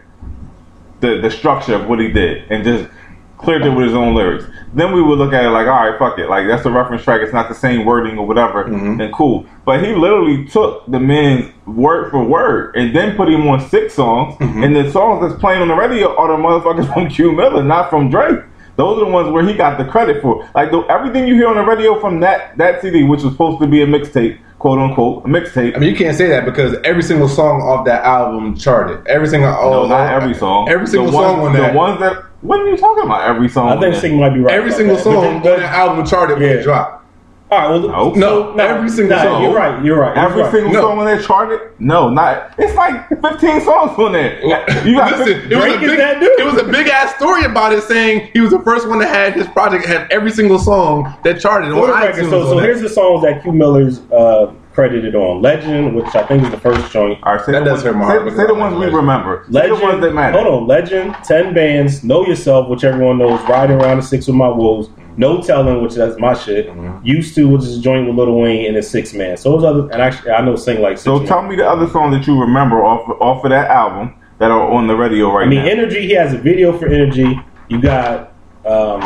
[1.00, 2.90] the the structure of what he did and just
[3.38, 6.00] cleared it with his own lyrics, then we would look at it like, all right,
[6.00, 7.22] fuck it, like that's a reference track.
[7.22, 9.00] It's not the same wording or whatever, mm-hmm.
[9.00, 9.46] and cool.
[9.68, 13.96] But he literally took the man's word for word and then put him on six
[13.96, 14.64] songs, mm-hmm.
[14.64, 17.90] and the songs that's playing on the radio are the motherfuckers from Q Miller, not
[17.90, 18.40] from Drake.
[18.78, 20.50] Those are the ones where he got the credit for.
[20.56, 23.60] Like the, everything you hear on the radio from that that CD, which was supposed
[23.60, 25.76] to be a mixtape, quote unquote, a mixtape.
[25.76, 29.06] I mean, you can't say that because every single song off that album charted.
[29.06, 30.70] Every single, oh, No, oh, not oh, every song.
[30.70, 32.24] Every single the song ones, on the ones that.
[32.40, 33.28] What are you talking about?
[33.28, 33.68] Every song.
[33.68, 34.00] I think that?
[34.00, 34.56] Sig might be right.
[34.56, 35.04] every single that.
[35.04, 36.56] song on then- that album charted when Yeah.
[36.56, 37.04] it dropped.
[37.50, 38.54] All right, well, No.
[38.54, 39.44] No, every single nah, song.
[39.44, 39.84] You're right.
[39.86, 40.18] You're right.
[40.18, 40.54] Every you're right.
[40.54, 40.82] single No.
[40.82, 41.62] song on that charted?
[41.80, 42.54] No, not.
[42.58, 44.44] It's like 15 songs on there.
[44.86, 46.40] You got Listen, it was, a big, that dude.
[46.40, 49.08] it was a big ass story about it, saying he was the first one that
[49.08, 52.30] had his project had every single song that charted on record, iTunes.
[52.30, 56.24] so, so on here's the songs that Q Miller's uh, credited on Legend, which I
[56.28, 57.18] think is the first joint.
[57.24, 58.74] All right, say That the does ones, hurt my heart say, because say the ones
[58.74, 58.96] like we Legend.
[58.98, 59.44] remember.
[59.46, 60.38] Say Legend, the ones that matter.
[60.44, 64.36] hold on, Legend, ten bands, Know Yourself, which everyone knows, Riding Around the Six with
[64.36, 67.04] My Wolves, No Telling, which that's my shit, Mm-hmm.
[67.04, 69.36] Used to, which is a joint with Lil Wayne, and a Six Man.
[69.36, 70.98] So those other, and actually I know Sing like.
[70.98, 71.28] Six So Man.
[71.28, 74.72] tell me the other songs that you remember off off of that album that are
[74.72, 75.48] on the radio right now.
[75.48, 75.72] I mean, now.
[75.72, 76.02] Energy.
[76.06, 77.40] He has a video for Energy.
[77.70, 78.32] You got
[78.64, 79.02] um,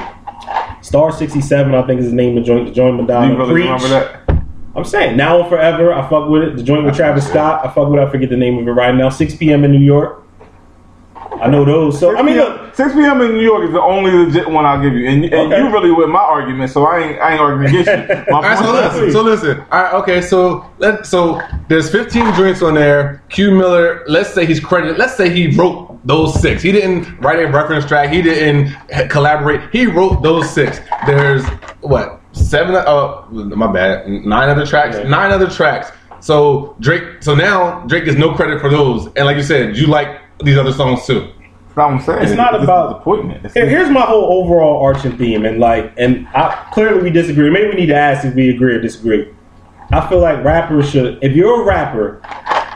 [0.82, 1.76] Star sixty seven.
[1.76, 2.66] I think is the name of the joint.
[2.68, 3.66] The joint Do you really Preach.
[3.66, 4.21] remember that?
[4.76, 5.94] I'm saying now and forever.
[5.94, 6.56] I fuck with it.
[6.56, 7.66] The joint with Travis Scott.
[7.66, 8.00] I fuck with.
[8.00, 8.08] it.
[8.08, 9.10] I forget the name of it right now.
[9.10, 9.64] 6 p.m.
[9.66, 10.20] in New York.
[11.42, 12.00] I know those.
[12.00, 12.76] So I mean, look.
[12.76, 13.20] 6 p.m.
[13.22, 15.58] in New York is the only legit one I'll give you, and, and Okay.
[15.58, 18.26] you really with my argument, so I ain't I ain't arguing against you.
[18.32, 19.12] My All right, so listen.
[19.12, 19.60] So listen.
[19.72, 20.22] All right, okay.
[20.22, 23.24] So let so there's 15 joints on there.
[23.30, 24.04] Q Miller.
[24.08, 24.98] Let's say he's credited.
[24.98, 26.62] Let's say he wrote those six.
[26.62, 28.10] He didn't write a reference track.
[28.12, 28.74] He didn't
[29.10, 29.70] collaborate.
[29.72, 30.80] He wrote those six.
[31.06, 31.46] There's
[31.82, 32.76] what seven?
[32.76, 34.08] Oh, my bad.
[34.08, 34.98] Nine other tracks.
[34.98, 35.08] Yeah.
[35.08, 35.92] Nine other tracks.
[36.20, 37.22] So Drake.
[37.24, 39.08] So now Drake gets no credit for those.
[39.16, 41.22] And like you said, you like these other songs too.
[41.22, 42.24] That's what I'm saying.
[42.24, 43.46] It's not This is about- disappointment.
[43.46, 47.50] It's- Here's my whole overall arching theme, and like, and I, clearly we disagree.
[47.50, 49.30] Maybe we need to ask if we agree or disagree.
[49.94, 52.22] I feel like rappers should, if you're a rapper,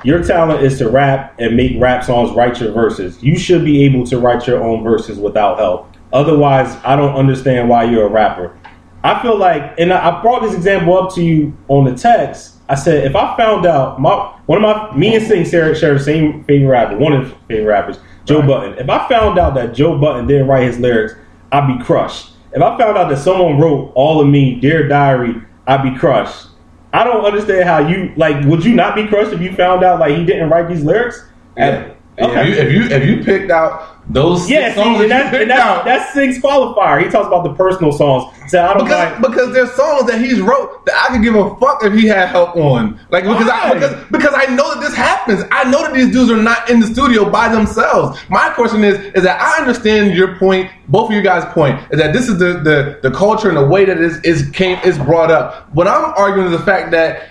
[0.04, 3.22] your talent is to rap and make rap songs, write your verses.
[3.22, 5.92] You should be able to write your own verses without help.
[6.14, 8.58] Otherwise, I don't understand why you're a rapper.
[9.06, 12.56] I feel like, and I brought this example up to you on the text.
[12.68, 15.94] I said, if I found out my one of my me and Sing share, share
[15.94, 18.80] the same favorite rapper, one of his favorite rappers, Joe Budden.
[18.80, 21.14] If I found out that Joe Budden didn't write his lyrics,
[21.52, 22.32] I'd be crushed.
[22.54, 26.48] If I found out that someone wrote all of me, Dear Diary, I'd be crushed.
[26.92, 28.44] I don't understand how you like.
[28.46, 31.24] Would you not be crushed if you found out like he didn't write these lyrics?
[31.56, 31.94] Yeah.
[32.18, 32.54] Okay.
[32.54, 35.32] If you if you if you picked out those Yeah, six songs and that you
[35.32, 37.04] that's, and that's, out, that's Sing's qualifier.
[37.04, 38.32] He talks about the personal songs.
[38.50, 39.22] So I don't because like.
[39.22, 42.30] because there's songs that he's wrote that I could give a fuck if he had
[42.30, 43.00] help on.
[43.10, 45.44] Like because I because because I know that this happens.
[45.52, 48.20] I know that these dudes are not in the studio by themselves.
[48.30, 52.00] My question is is that I understand your point, both of you guys' point, is
[52.00, 55.00] that this is the the, the culture and the way that is is came is
[55.00, 55.74] brought up.
[55.74, 57.30] What I'm arguing is the fact that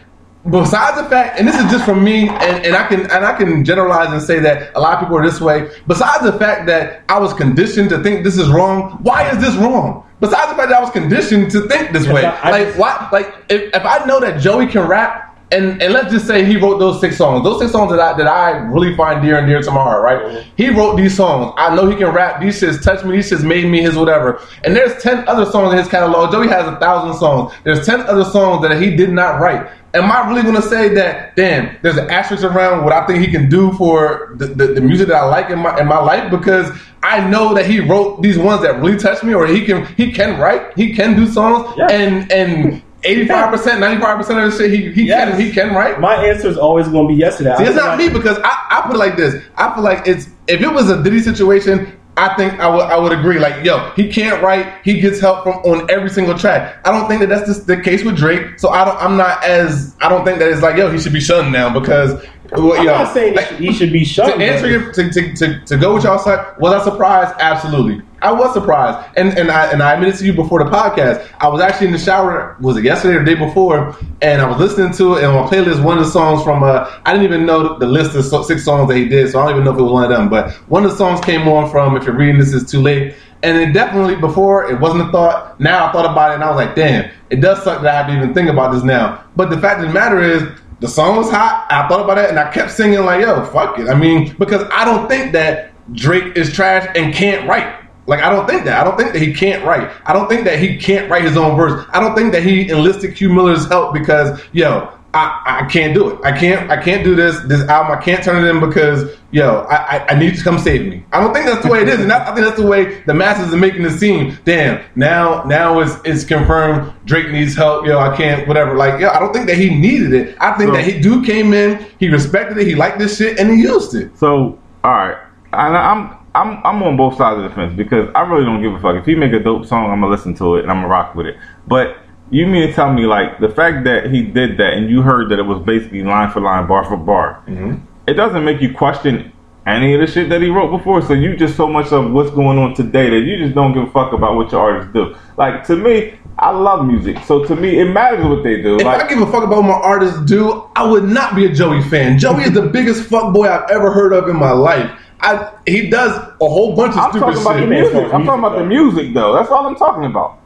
[0.51, 3.33] besides the fact, and this is just from me, and, and I can and I
[3.37, 5.71] can generalize and say that a lot of people are this way.
[5.87, 9.55] Besides the fact that I was conditioned to think this is wrong, why is this
[9.57, 10.05] wrong?
[10.21, 12.79] Besides the fact that I was conditioned to think this way, I- I like just-
[12.79, 13.09] why?
[13.13, 15.24] Like if, if I know that Joey can rap.
[15.55, 17.45] And, and let's just say he wrote those six songs.
[17.45, 20.03] Those six songs that I that I really find dear and dear to my heart,
[20.03, 20.21] right?
[20.21, 20.51] Mm-hmm.
[20.57, 21.55] He wrote these songs.
[21.57, 22.41] I know he can rap.
[22.41, 23.17] These shits touch me.
[23.17, 24.41] These shits made me his whatever.
[24.65, 26.33] And there's ten other songs in his catalog.
[26.33, 27.53] Joey has a thousand songs.
[27.63, 29.71] There's ten other songs that he did not write.
[29.95, 31.37] Am I really going to say that?
[31.37, 34.81] Damn, there's an asterisk around what I think he can do for the, the, the
[34.81, 36.69] music that I like in my in my life because
[37.05, 40.11] I know that he wrote these ones that really touch me, or he can he
[40.11, 41.87] can write, he can do songs, Yeah.
[41.93, 42.83] and and.
[43.05, 45.31] 85%, 95% of the shit he, he Yes.
[45.31, 46.01] can he can write.
[46.01, 47.59] My answer is always going to be yes to that.
[47.59, 49.43] See, it's not like- me because I, I put it like this.
[49.57, 52.97] I feel like it's if it was a Diddy situation, I think I would I
[52.97, 53.39] would agree.
[53.41, 54.73] Like, yo, he can't write.
[54.85, 56.81] He gets help from on every single track.
[56.87, 58.59] I don't think that that's the, the case with Drake.
[58.61, 58.97] So I don't.
[58.99, 59.97] I'm not as.
[60.01, 62.25] I don't think that it's like, yo, he should be shunned now because.
[62.53, 65.61] Well, I'm yo, not saying like, he should be to answer your to, to, to,
[65.65, 67.35] to go with y'all side, was I surprised?
[67.41, 68.01] Absolutely.
[68.25, 69.07] I was surprised.
[69.19, 71.29] And and I and I admitted to you before the podcast.
[71.41, 74.49] I was actually in the shower, was it yesterday or the day before, and I
[74.49, 77.13] was listening to it and on my playlist, one of the songs from uh I
[77.13, 79.65] didn't even know the list of six songs that he did, so I don't even
[79.65, 80.31] know if it was one of them.
[80.31, 83.15] But one of the songs came on from If You're Reading This Is Too Late.
[83.43, 85.61] And it definitely before it wasn't a thought.
[85.61, 87.97] Now I thought about it and I was like, damn, it does suck that I
[87.99, 89.23] have to even think about this now.
[89.37, 90.43] But the fact of the matter is
[90.81, 91.67] the song was hot.
[91.69, 93.91] I thought about it and I kept singing like, yo, fuck it.
[93.91, 97.84] I mean, because I don't think that Drake is trash and can't write.
[98.07, 98.81] Like I don't think that.
[98.81, 99.91] I don't think that he can't write.
[100.07, 101.87] I don't think that he can't write his own verse.
[101.93, 106.11] I don't think that he enlisted Q Miller's help because yo, I, I can't do
[106.11, 106.19] it.
[106.25, 107.97] I can't I can't do this this album.
[107.97, 110.87] I can't turn it in because yo, I, I, I need you to come save
[110.87, 111.05] me.
[111.13, 113.01] I don't think that's the way it is, and that, I think that's the way
[113.03, 114.37] the masses are making it seem.
[114.45, 116.93] Damn, now now it's it's confirmed.
[117.07, 117.87] Drake needs help.
[117.87, 118.77] Yo, I can't whatever.
[118.77, 120.37] Like yo, I don't think that he needed it.
[120.41, 123.39] I think So- that he dude came in, he respected it, he liked this shit,
[123.39, 124.19] and he used it.
[124.19, 125.17] So, all right,
[125.53, 128.75] and I'm I'm I'm on both sides of the fence because I really don't give
[128.75, 128.97] a fuck.
[128.97, 131.15] If he make a dope song, I'm gonna listen to it and I'm gonna rock
[131.15, 131.37] with it.
[131.67, 131.99] But
[132.31, 135.31] you mean to tell me like the fact that he did that and you heard
[135.31, 137.77] that it was basically line for line, bar for bar, mm-hmm.
[138.07, 139.33] it doesn't make you question
[139.67, 141.03] any of the shit that he wrote before.
[141.03, 143.85] So you just so much of what's going on today that you just don't give
[143.85, 145.17] a fuck about what your artists do.
[145.37, 148.77] Like to me, I love music, so to me it matters what they do.
[148.77, 151.47] If like I give a fuck about what my artists do, I would not be
[151.47, 152.19] a Joey fan.
[152.19, 154.91] Joey is the biggest fuck boy I've ever heard of in my life.
[155.21, 157.69] I he does a whole bunch of I'm stupid talking about the shit.
[157.69, 157.95] man, music.
[157.95, 159.33] as far as I'm talking about the music though.
[159.35, 160.39] That's all I'm talking about.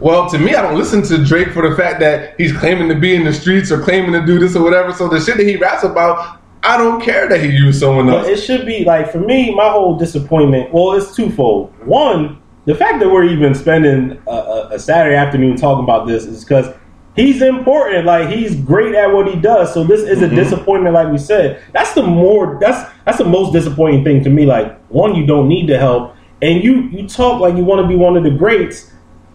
[0.00, 2.94] Well, to me, I don't listen to Drake for the fact that he's claiming to
[2.96, 4.92] be in the streets or claiming to do this or whatever.
[4.92, 8.20] So the shit that he raps about, I don't care that he used someone But
[8.20, 8.28] else.
[8.28, 10.72] it should be like for me, my whole disappointment.
[10.74, 11.72] Well, it's twofold.
[11.86, 16.24] One, the fact that we're even spending a, a, a Saturday afternoon talking about this
[16.24, 16.74] is because
[17.16, 18.06] he's important.
[18.06, 19.72] Like he's great at what he does.
[19.72, 20.36] So this is a mm-hmm.
[20.36, 21.62] disappointment, like we said.
[21.72, 24.46] That's the more that's that's the most disappointing thing to me.
[24.46, 27.88] Like one, you don't need the help, and you you talk like you want to
[27.88, 28.90] be one of the greats.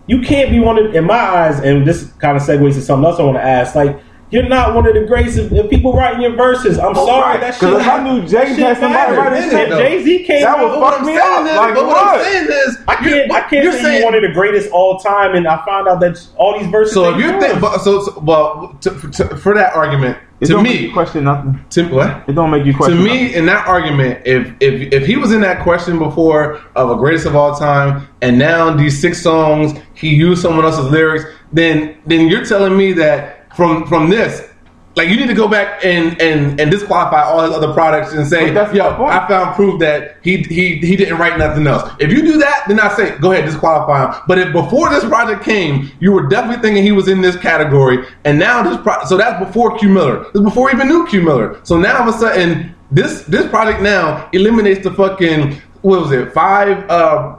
[0.08, 3.06] You can't be one of, in my eyes, and this kind of segues to something
[3.06, 3.76] else I want to ask.
[3.76, 6.78] Like, you're not one of the greatest if, if people writing your verses.
[6.78, 7.40] I'm oh, sorry, right.
[7.42, 7.82] that 'Cause shit.
[7.82, 9.18] if I knew Jay that shit had somebody matters.
[9.18, 11.34] write his shit, If Jay Z came that out, would But what I'm me saying
[11.34, 11.46] up.
[11.52, 13.32] is, Like, but what I'm saying is, I can't.
[13.32, 15.88] I can't you're say saying- you're one of the greatest all time, and I found
[15.88, 16.94] out that all these verses.
[16.94, 20.54] So if you think, but- so, so well, to, to, for that argument, It to
[20.54, 21.60] don't make you me, question nothing.
[21.72, 22.24] to what?
[22.28, 23.34] It don't make you To me, nothing.
[23.34, 27.26] in that argument, if if if he was in that question before of a greatest
[27.26, 32.28] of all time, and now these six songs he used someone else's lyrics, then then
[32.28, 34.50] you're telling me that from from this.
[34.96, 38.28] Like you need to go back and, and, and disqualify all his other products and
[38.28, 39.06] say, that's "Yo.
[39.06, 42.66] I found proof that he he he didn't write nothing else." If you do that,
[42.68, 46.28] then I say, "Go ahead, disqualify him." But if before this project came, you were
[46.28, 49.90] definitely thinking he was in this category, and now this pro- so that's before Q
[49.90, 51.60] Miller, is before even knew Q Miller.
[51.64, 56.12] So now all of a sudden, this this project now eliminates the fucking what was
[56.12, 57.38] it five uh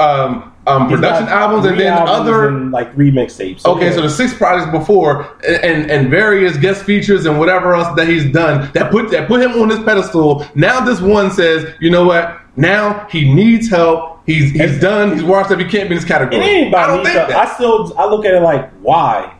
[0.00, 3.64] um um production albums and then albums other and, like three mixtapes.
[3.64, 7.94] Okay, so the six projects before and, and and various guest features and whatever else
[7.96, 10.46] that he's done that put that put him on this pedestal.
[10.54, 12.40] Now this one says, you know what?
[12.56, 14.20] Now he needs help.
[14.26, 15.14] He's he's done.
[15.14, 15.58] He's washed up.
[15.58, 16.42] He can't be in this category.
[16.74, 17.10] I don't me.
[17.10, 19.34] think so I still I look at it like why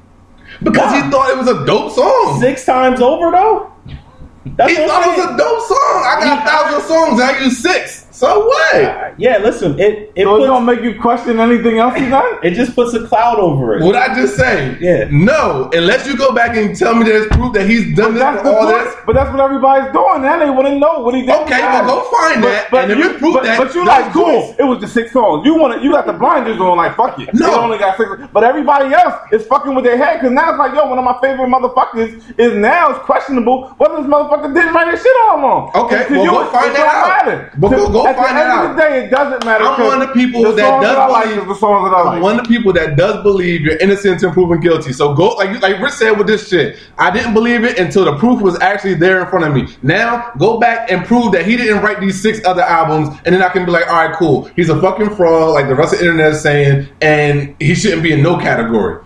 [0.62, 2.40] because he thought it was a dope song.
[2.40, 3.72] six times over though.
[4.56, 6.04] That's He thought it was a dope song.
[6.06, 7.20] I got a thousand songs.
[7.20, 8.06] I use six.
[8.12, 8.75] So what?
[8.75, 12.38] Uh, yeah, listen, it it So it don't make you question anything else he's done.
[12.42, 13.85] it just puts a cloud over it.
[13.85, 14.77] What I just say?
[14.81, 15.09] Yeah.
[15.11, 18.38] No, unless you go back and tell me there's proof that he's done this That's
[18.38, 18.85] for the all point.
[18.85, 18.96] this.
[19.07, 20.23] But that's what everybody's doing.
[20.23, 21.31] Now they want to know what he did.
[21.42, 24.25] Okay, well, go find that, and if you prove but, that, but you like cool.
[24.25, 24.57] cool.
[24.59, 25.46] It was the six songs.
[25.46, 26.77] You want to, You got the blinders on.
[26.77, 27.33] Like fuck it.
[27.35, 27.46] No.
[27.46, 28.11] They only got six.
[28.33, 31.05] But everybody else is fucking with their head because now it's like, yo, one of
[31.05, 35.40] my favorite motherfuckers is now it's questionable whether this motherfucker didn't write his shit all
[35.40, 35.70] along.
[35.75, 37.27] Okay, well, you, go find that out.
[37.27, 37.53] Matter.
[37.59, 38.70] But go- go at find the end out.
[38.70, 39.64] of the day, it doesn't matter.
[39.64, 42.02] I'm one of the people the that does I like believe- the songs that I
[42.02, 42.16] like.
[42.16, 44.92] I'm one of the people that does believe you're innocent until proven guilty.
[44.92, 46.78] So go like like Rich said with this shit.
[46.98, 49.74] I didn't believe it until the proof was actually there in front of me.
[49.82, 53.42] Now go back and prove that he didn't write these six other albums, and then
[53.42, 54.44] I can be like, all right, cool.
[54.56, 58.02] He's a fucking fraud, like the rest of the internet is saying, and he shouldn't
[58.02, 59.02] be in no category.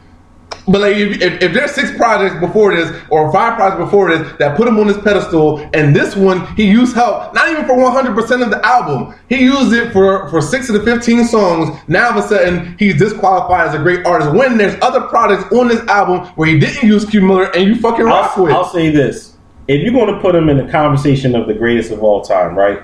[0.66, 4.33] But like, if, if, if there's six projects before this, or five projects before this
[4.38, 7.77] that put him on this pedestal, and this one he used help, not even for
[7.77, 11.79] 100 percent of the album, he used it for for six of the 15 songs.
[11.87, 14.33] Now all of a sudden he's disqualified as a great artist.
[14.35, 17.77] When there's other projects on this album where he didn't use Q Miller, and you
[17.81, 18.53] fucking rock I'll, with.
[18.55, 19.37] I'll say this:
[19.68, 22.57] if you're going to put him in the conversation of the greatest of all time,
[22.57, 22.81] right,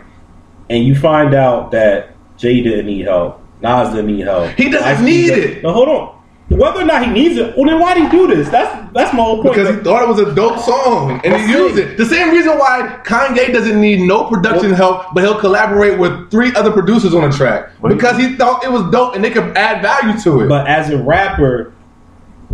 [0.68, 5.02] and you find out that Jay didn't need help, Nas didn't need help, He doesn't
[5.04, 5.62] need didn't- it.
[5.62, 6.19] No, hold on.
[6.50, 8.48] Whether or not he needs it, well, then why did he do this?
[8.48, 9.54] That's that's my whole point.
[9.54, 11.96] because he thought it was a dope song and he used it.
[11.96, 16.52] The same reason why Kanye doesn't need no production help, but he'll collaborate with three
[16.56, 19.80] other producers on a track because he thought it was dope and they could add
[19.80, 20.48] value to it.
[20.48, 21.72] But as a rapper,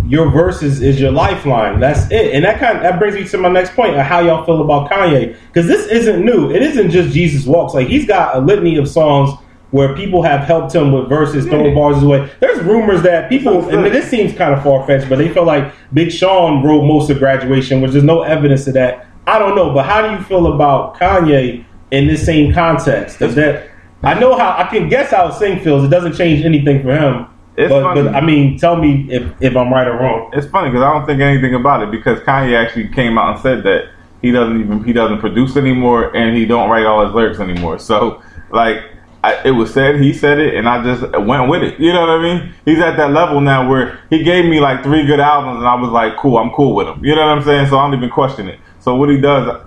[0.04, 1.80] your verses is your lifeline.
[1.80, 2.34] That's it.
[2.34, 4.60] And that kind of, that brings me to my next point of how y'all feel
[4.60, 5.38] about Kanye.
[5.46, 6.50] Because this isn't new.
[6.50, 7.72] It isn't just Jesus Walks.
[7.72, 9.30] Like he's got a litany of songs
[9.70, 12.30] where people have helped him with verses, throwing bars his way.
[12.40, 15.72] There's rumors that people, and this seems kind of far fetched, but they feel like
[15.92, 19.06] Big Sean wrote most of graduation, which there's no evidence of that.
[19.26, 23.20] I don't know, but how do you feel about Kanye in this same context?
[23.20, 23.68] Is that
[24.02, 25.84] I know how I can guess how Sing feels.
[25.84, 27.26] It doesn't change anything for him.
[27.56, 28.02] It's but, funny.
[28.02, 30.30] but I mean, tell me if, if I'm right or wrong.
[30.34, 33.42] It's funny because I don't think anything about it because Kanye actually came out and
[33.42, 33.90] said that
[34.22, 37.78] he doesn't even he doesn't produce anymore and he don't write all his lyrics anymore.
[37.78, 38.82] So like
[39.26, 41.80] I, it was said, he said it, and I just went with it.
[41.80, 42.54] You know what I mean?
[42.64, 45.74] He's at that level now where he gave me like three good albums, and I
[45.74, 47.04] was like, cool, I'm cool with him.
[47.04, 47.66] You know what I'm saying?
[47.68, 48.60] So I don't even question it.
[48.78, 49.62] So what he does,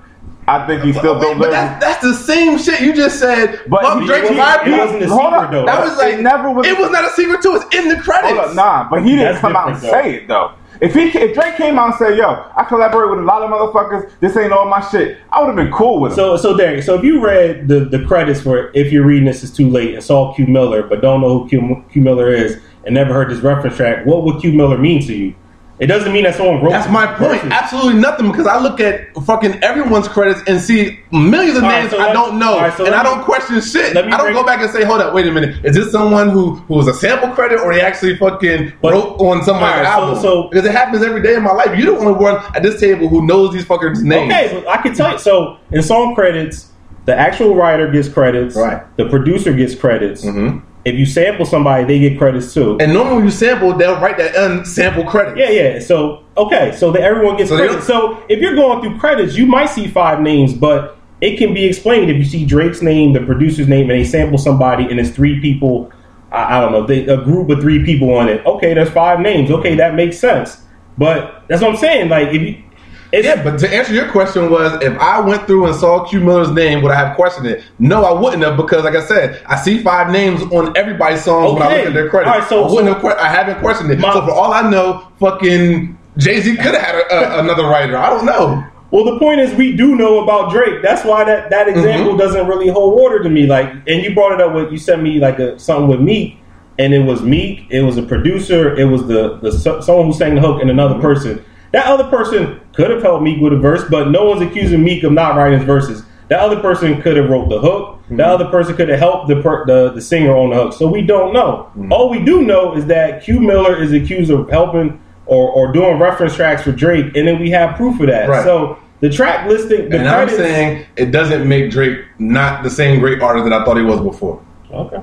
[0.47, 1.51] I think he still don't but live.
[1.51, 3.59] that's, that's the same shit you just said.
[3.67, 4.79] But Fuck he- Drake's he- five he people.
[4.85, 5.51] wasn't a Hold secret, up.
[5.51, 5.65] though.
[5.65, 7.55] That was like It never was- It was not a secret to.
[7.55, 8.29] It's in the credits.
[8.33, 10.53] Hold up, nah, but he didn't come out and different, say it though.
[10.81, 13.49] If he if Drake came out and said, "Yo, I collaborate with a lot of
[13.49, 14.11] motherfuckers.
[14.21, 16.15] This ain't all my shit," I would have been cool with him.
[16.15, 19.43] So, so Derek, so if you read the, the credits for "If You're Reading This
[19.43, 22.61] Is Too Late" and saw Q Miller, but don't know who Q, Q Miller is
[22.85, 25.35] and never heard this reference track, what would Q Miller mean to you?
[25.79, 26.71] It doesn't mean that someone wrote.
[26.71, 27.41] That's my point.
[27.41, 27.51] verses.
[27.51, 31.79] Absolutely nothing because I look at fucking everyone's credits and see millions of All right,
[31.79, 33.95] names so I don't know, all right, so and let I don't question shit.
[33.95, 35.91] let me I don't go back and say, "Hold up, wait a minute, is this
[35.91, 39.53] someone who who was a sample credit or he actually fucking But- wrote on somebody's
[39.53, 41.77] all right, so- album?" so- because it happens every day in my life.
[41.77, 44.31] You're the only one at this table who knows these fuckers' names.
[44.33, 45.17] Okay, but I can tell you.
[45.17, 46.67] So in song credits,
[47.05, 48.55] the actual writer gets credits.
[48.57, 48.81] Right.
[48.97, 50.25] The producer gets credits.
[50.25, 50.61] Mhm.
[50.85, 52.77] If you sample somebody, they get credits too.
[52.79, 55.37] And normally when you sample, they'll write that unsample credit.
[55.37, 55.79] yeah, yeah.
[55.79, 57.85] So okay, so that everyone gets So credits.
[57.85, 61.65] So if you're going through credits, you might see five names, but it can be
[61.65, 65.09] explained if you see Drake's name, the producer's name, and they sample somebody, and it's
[65.09, 65.91] three people.
[66.31, 68.45] I, I don't know, they, a group of three people on it.
[68.45, 69.51] Okay, there's five names.
[69.51, 70.61] Okay, that makes sense.
[70.97, 72.09] But that's what I'm saying.
[72.09, 72.63] Like if you,
[73.11, 76.19] it's, Yeah, but to answer your question was if I went through and saw Q
[76.19, 77.63] Miller's name, would I have questioned it?
[77.79, 81.53] No, I wouldn't have because, like I said, I see five names on everybody's songs
[81.53, 82.31] when I look at their credits.
[82.31, 83.17] All right, so- I wouldn't so- have.
[83.17, 83.99] I haven't questioned it.
[83.99, 87.63] My- so for all I know, fucking Jay Z could have had a, a, another
[87.63, 87.97] writer.
[87.97, 88.63] I don't know.
[88.91, 90.81] Well, the point is, we do know about Drake.
[90.81, 91.77] That's why that, that mm-hmm.
[91.77, 93.45] example doesn't really hold water to me.
[93.45, 96.39] Like, and you brought it up with you sent me like a something with Meek,
[96.79, 97.67] and it was Meek.
[97.69, 98.75] It was a producer.
[98.75, 101.03] It was the the someone who sang the hook and another mm-hmm.
[101.03, 101.45] person.
[101.71, 105.03] That other person could have helped Meek with a verse, but no one's accusing Meek
[105.03, 106.03] of not writing his verses.
[106.29, 107.99] That other person could have wrote the hook.
[108.07, 108.21] The mm-hmm.
[108.21, 110.73] other person could have helped the, per, the the singer on the hook.
[110.73, 111.71] So we don't know.
[111.71, 111.91] Mm-hmm.
[111.91, 115.99] All we do know is that Q Miller is accused of helping or, or doing
[115.99, 118.29] reference tracks for Drake, and then we have proof of that.
[118.29, 118.43] Right.
[118.43, 122.99] So the track listing, the and I'm saying it doesn't make Drake not the same
[122.99, 124.43] great artist that I thought he was before.
[124.71, 125.01] okay.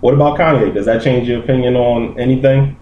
[0.00, 0.74] What about Kanye?
[0.74, 2.76] Does that change your opinion on anything?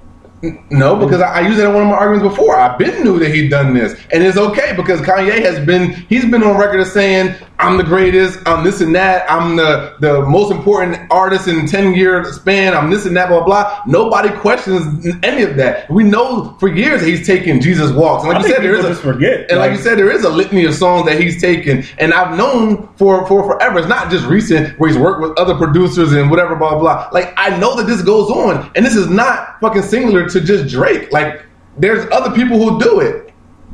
[0.71, 2.57] No, because I, I used it in one of my arguments before.
[2.57, 6.25] I've been knew that he'd done this, and it's okay because Kanye has been he's
[6.25, 10.23] been on record as saying I'm the greatest, I'm this and that, I'm the the
[10.27, 13.81] most important artist in ten year span, I'm this and that, blah blah.
[13.87, 15.91] Nobody questions any of that.
[15.91, 18.75] We know for years that he's taken Jesus walks, and like I you said, there
[18.75, 19.51] is a forget.
[19.51, 22.37] and like you said, there is a litany of songs that he's taken, and I've
[22.37, 23.79] known for for forever.
[23.79, 27.09] It's not just recent where he's worked with other producers and whatever, blah blah.
[27.13, 30.69] Like I know that this goes on, and this is not fucking singular to just
[30.73, 31.13] Drake.
[31.13, 31.45] Like
[31.79, 33.29] there's other people who do it.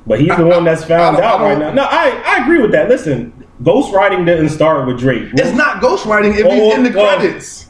[0.06, 1.72] But he's the I- one that's found I don't- out I right now.
[1.72, 2.88] No, I, I agree with that.
[2.88, 3.30] Listen,
[3.62, 5.30] ghostwriting didn't start with Drake.
[5.34, 7.66] It's not ghostwriting if he's in the oh, well, credits.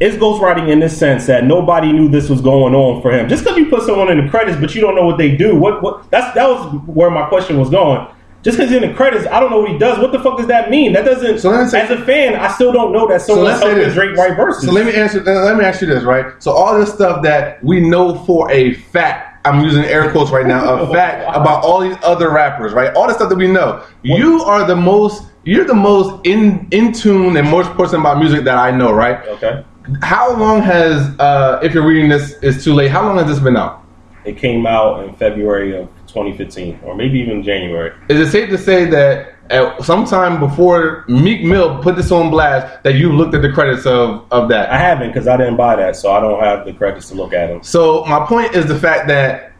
[0.00, 3.28] It's ghostwriting in the sense that nobody knew this was going on for him.
[3.28, 5.54] Just because you put someone in the credits, but you don't know what they do.
[5.54, 6.10] What what?
[6.10, 8.06] That's that was where my question was going.
[8.42, 9.98] Just because he's in the credits, I don't know what he does.
[9.98, 10.92] What the fuck does that mean?
[10.92, 11.38] That doesn't.
[11.38, 13.62] So let me say- as a fan, I still don't know that So someone's let's
[13.62, 13.94] say helping.
[13.94, 14.64] Drake write verses.
[14.64, 15.22] So let me answer.
[15.22, 16.26] Let me ask you this, right?
[16.40, 19.30] So all this stuff that we know for a fact.
[19.44, 20.82] I'm using air quotes right now.
[20.82, 22.94] A fact about all these other rappers, right?
[22.94, 23.84] All the stuff that we know.
[24.02, 25.24] You are the most.
[25.44, 29.26] You're the most in in tune and most person about music that I know, right?
[29.28, 29.64] Okay.
[30.00, 32.90] How long has, uh, if you're reading this, is too late.
[32.90, 33.84] How long has this been out?
[34.24, 37.92] It came out in February of 2015, or maybe even January.
[38.08, 42.82] Is it safe to say that at sometime before Meek Mill put this on blast,
[42.82, 44.70] that you looked at the credits of of that?
[44.70, 47.32] I haven't because I didn't buy that, so I don't have the credits to look
[47.32, 47.62] at them.
[47.62, 49.54] So my point is the fact that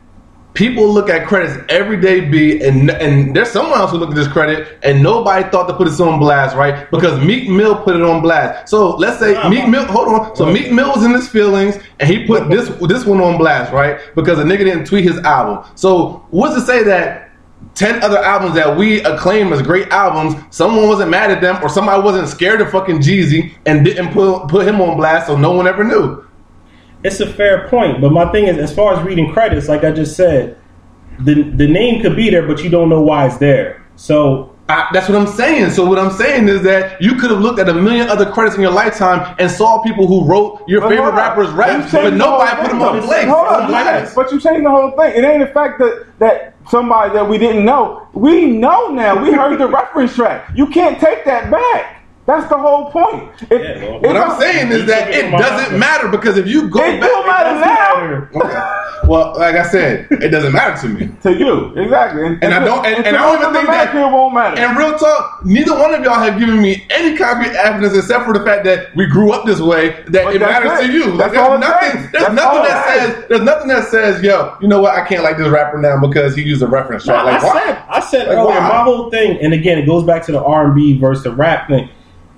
[0.55, 4.17] people look at credits every day, B, and and there's someone else who looked at
[4.17, 6.91] this credit and nobody thought to put this on blast, right?
[6.91, 8.69] Because Meek Mill put it on blast.
[8.69, 10.37] So let's say Nah, Meek Mill, hold on.
[10.37, 10.47] So.
[10.47, 14.01] Meek Mill was in his feelings and he put this this one on blast, right?
[14.15, 15.71] Because a nigga didn't tweet his album.
[15.75, 17.24] So what's to say that?
[17.75, 21.69] 10 other albums that we acclaim as great albums, someone wasn't mad at them or
[21.69, 25.53] somebody wasn't scared of fucking Jeezy and didn't put, put him on blast so no
[25.53, 26.25] one ever knew.
[27.03, 29.93] It's a fair point, but my thing is, as far as reading credits, like I
[29.93, 30.59] just said,
[31.21, 33.87] the the name could be there, but you don't know why it's there.
[33.97, 35.71] So I, that's what I'm saying.
[35.73, 38.57] So what I'm saying is that you could have looked at a million other credits
[38.57, 42.63] in your lifetime and saw people who wrote your But favorite rappers' raps, but nobody
[42.63, 43.29] put them on blast.
[43.29, 44.17] Hold on, on blast.
[44.17, 45.13] but you changed the whole thing.
[45.15, 48.09] It ain't the fact that that somebody that we didn't know.
[48.15, 49.23] We know now.
[49.23, 50.51] We heard the reference track.
[50.55, 51.94] You can't take that back.
[52.27, 53.29] That's the whole point.
[53.51, 56.71] If, Yeah, well, What I'm I- saying is that it doesn't matter because if you
[56.71, 58.71] go It back, do matter now Okay.
[59.07, 61.11] Well, like I said, it doesn't matter to me.
[61.23, 63.93] to you exactly, and, And I don't- and- to and I don't even think back
[63.93, 64.59] that- here won't matter.
[64.59, 68.33] And real talk, neither one of y'all have given me any concrete evidence except for
[68.33, 69.95] the fact that we grew up this way.
[70.09, 70.87] That But it matters it.
[70.87, 71.17] to you.
[71.19, 71.91] That's there's all it nothing.
[71.91, 72.13] takes.
[72.13, 73.25] There's That's nothing that it says.
[73.29, 74.95] There's nothing that says, yo, you know what?
[74.95, 77.19] I can't like this rapper now because he used a reference track.
[77.27, 77.53] No, Like, I why?
[77.67, 80.43] said, I said Like, earlier, my whole thing, and again, it goes back to the
[80.43, 81.91] R and B versus the rap thing.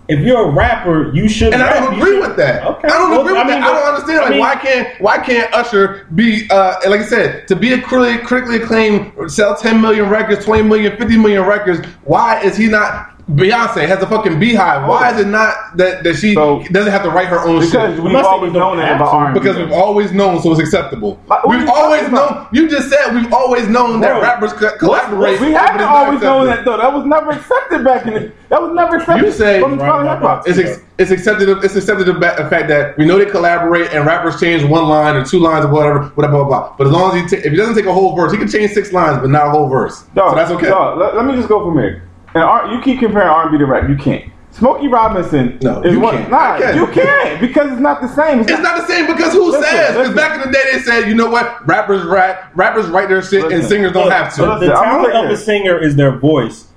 [0.08, 1.52] If you're a rapper, you should.
[1.52, 2.64] And I don't agree with that.
[2.64, 3.68] Okay, I don't well, agree with I mean, that.
[3.68, 4.18] I don't understand.
[4.20, 7.72] I Like, mean, why can't why can't Usher be uh, like I said to be
[7.72, 11.84] a critically, critically acclaimed, sell ten million records, twenty million, fifty million records?
[12.04, 14.88] Why is he not Beyonce has a fucking beehive.
[14.88, 15.14] Why oh.
[15.14, 18.02] is it not that, that she So- doesn't have to write her own Because shit?
[18.04, 19.40] we've not always known that about R&B.
[19.40, 21.18] Because we've always known, so it's acceptable.
[21.26, 22.28] Like, we've always talking known.
[22.28, 22.54] about?
[22.54, 25.40] You just said we've always known that rappers co- collaborate.
[25.40, 26.76] We haven't always known that though.
[26.76, 28.32] That was never accepted back in the.
[28.48, 30.46] That was never accepted You say- from the Right, hip hop.
[30.48, 31.48] It's ex- it's accepted.
[31.64, 35.16] It's accepted the the fact that we know they collaborate and rappers change one line
[35.16, 36.68] or two lines or whatever, whatever, blah blah.
[36.68, 36.74] blah.
[36.78, 38.46] But as long as he ta- if he doesn't take a whole verse, he can
[38.48, 40.04] change six lines, but not a whole verse.
[40.14, 40.68] Dog, so that's okay.
[40.68, 42.04] dog, let, let me just go from here.
[42.36, 43.88] And R, you keep comparing R&B to rap.
[43.88, 44.30] You can't.
[44.50, 45.58] Smokey Robinson.
[45.62, 46.30] No, is you one, can't.
[46.30, 46.76] Nah, can.
[46.76, 48.40] you can't because it's not the same.
[48.40, 49.96] It's not the same because who Listen, says?
[49.96, 53.22] Because back in the day they said, you know what, rappers rap, rappers write their
[53.22, 54.52] shit, and singers don't Look, have to.
[54.52, 56.68] Listen, The talent of a singer is their voice.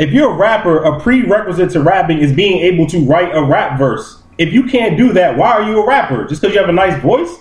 [0.00, 3.78] If you're a rapper, a prerequisite to rapping is being able to write a rap
[3.78, 4.20] verse.
[4.38, 6.24] If you can't do that, why are you a rapper?
[6.26, 7.36] Just because you have a nice voice?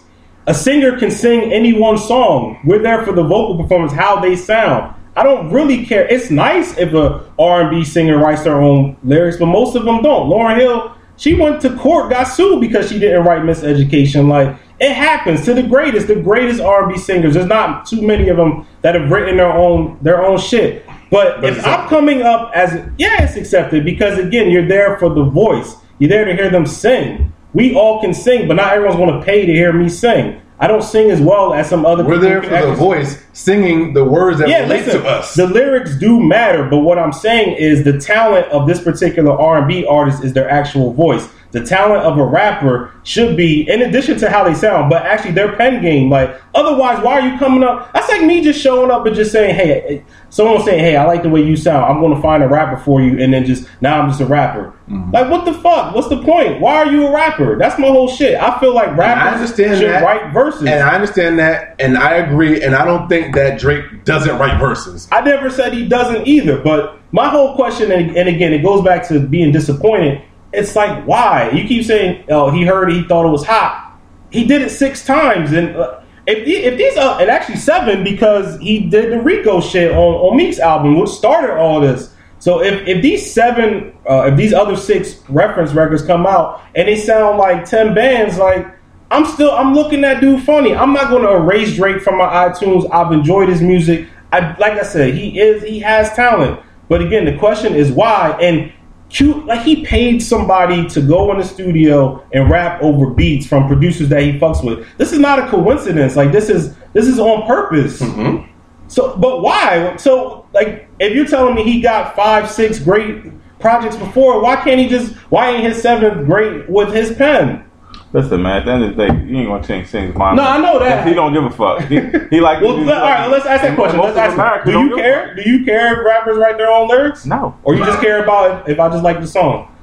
[0.46, 2.60] A singer can sing any one song.
[2.66, 4.94] We're there for the vocal performance, how they sound.
[5.16, 6.08] I don't really care.
[6.08, 10.30] It's nice if a R&B singer writes their own lyrics, but most of them don't.
[10.30, 14.28] Lauryn Hill, she went to court, got sued because she didn't write Miseducation.
[14.28, 17.36] Like it happens to the greatest, the greatest R&B singers.
[17.36, 20.86] There's not too many of them that have written their own their own shit.
[21.12, 25.10] But, But if I'm coming up as yeah, it's accepted because again, you're there for
[25.14, 25.76] the voice.
[26.00, 27.32] You're there to hear them sing.
[27.54, 30.42] We all can sing, but not everyone's going to pay to hear me sing.
[30.60, 32.20] I don't sing as well as some other people.
[32.20, 35.34] We're there for the voice singing the words that yeah, relate listen, to us.
[35.34, 39.86] the lyrics do matter, but what I'm saying is the talent of this particular R&B
[39.86, 41.28] artist is their actual voice.
[41.54, 45.34] The talent of a rapper should be, in addition to how they sound, but actually
[45.34, 46.10] their pen game.
[46.10, 47.94] Like, otherwise, why are you coming up?
[47.94, 51.22] That's like me just showing up and just saying, "Hey," someone saying, "Hey, I like
[51.22, 51.86] the way you sound.
[51.86, 54.26] I'm going to find a rapper for you," and then just now I'm just a
[54.26, 54.74] rapper.
[54.90, 55.12] Mm-hmm.
[55.12, 55.94] Like, what the fuck?
[55.94, 56.60] What's the point?
[56.60, 57.56] Why are you a rapper?
[57.56, 58.36] That's my whole shit.
[58.42, 60.04] I feel like rappers understand should that.
[60.04, 60.62] write verses.
[60.64, 64.60] and I understand that, and I agree, and I don't think that Drake doesn't write
[64.60, 65.08] verses.
[65.12, 68.84] I never said he doesn't either, but my whole question, and, and again, it goes
[68.84, 70.24] back to being disappointed.
[70.54, 71.50] It's like, why?
[71.50, 74.00] You keep saying, oh, he heard it, he thought it was hot.
[74.32, 78.60] He did it six times, and uh, if, if these, uh, and actually seven because
[78.60, 82.14] he did the Rico shit on, on Meek's album, which started all this.
[82.40, 86.88] So if, if these seven, uh, if these other six reference records come out and
[86.88, 88.68] they sound like ten bands, like
[89.12, 90.76] I'm still I'm looking at dude funny.
[90.76, 92.90] I'm not going to erase Drake from my iTunes.
[92.92, 94.08] I've enjoyed his music.
[94.32, 96.60] I like I said, he is he has talent.
[96.90, 98.74] But again, the question is why and
[99.14, 103.68] Q like he paid somebody to go in the studio and rap over beats from
[103.68, 104.88] producers that he fucks with.
[104.98, 106.16] This is not a coincidence.
[106.16, 108.02] Like this is this is on purpose.
[108.02, 108.50] Mm-hmm.
[108.88, 109.96] So, but why?
[109.98, 114.80] So, like, if you're telling me he got five, six great projects before, why can't
[114.80, 115.14] he just?
[115.32, 117.66] Why ain't his seventh great with his pen?
[118.14, 118.58] Listen, man.
[118.58, 120.16] At the end of the day, you ain't gonna change things.
[120.16, 120.38] mind.
[120.38, 121.08] No, I know that.
[121.08, 121.82] He don't give a fuck.
[121.86, 122.00] He,
[122.30, 122.62] he like.
[122.62, 123.98] Well, let, all right, let's ask that question.
[123.98, 125.36] most Let's ask America Do you care?
[125.36, 127.26] Do you care if rappers write their own lyrics?
[127.26, 127.58] No.
[127.64, 129.76] Or you just care about if I just like the song?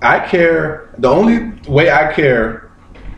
[0.00, 0.94] I care.
[0.98, 2.70] The only way I care,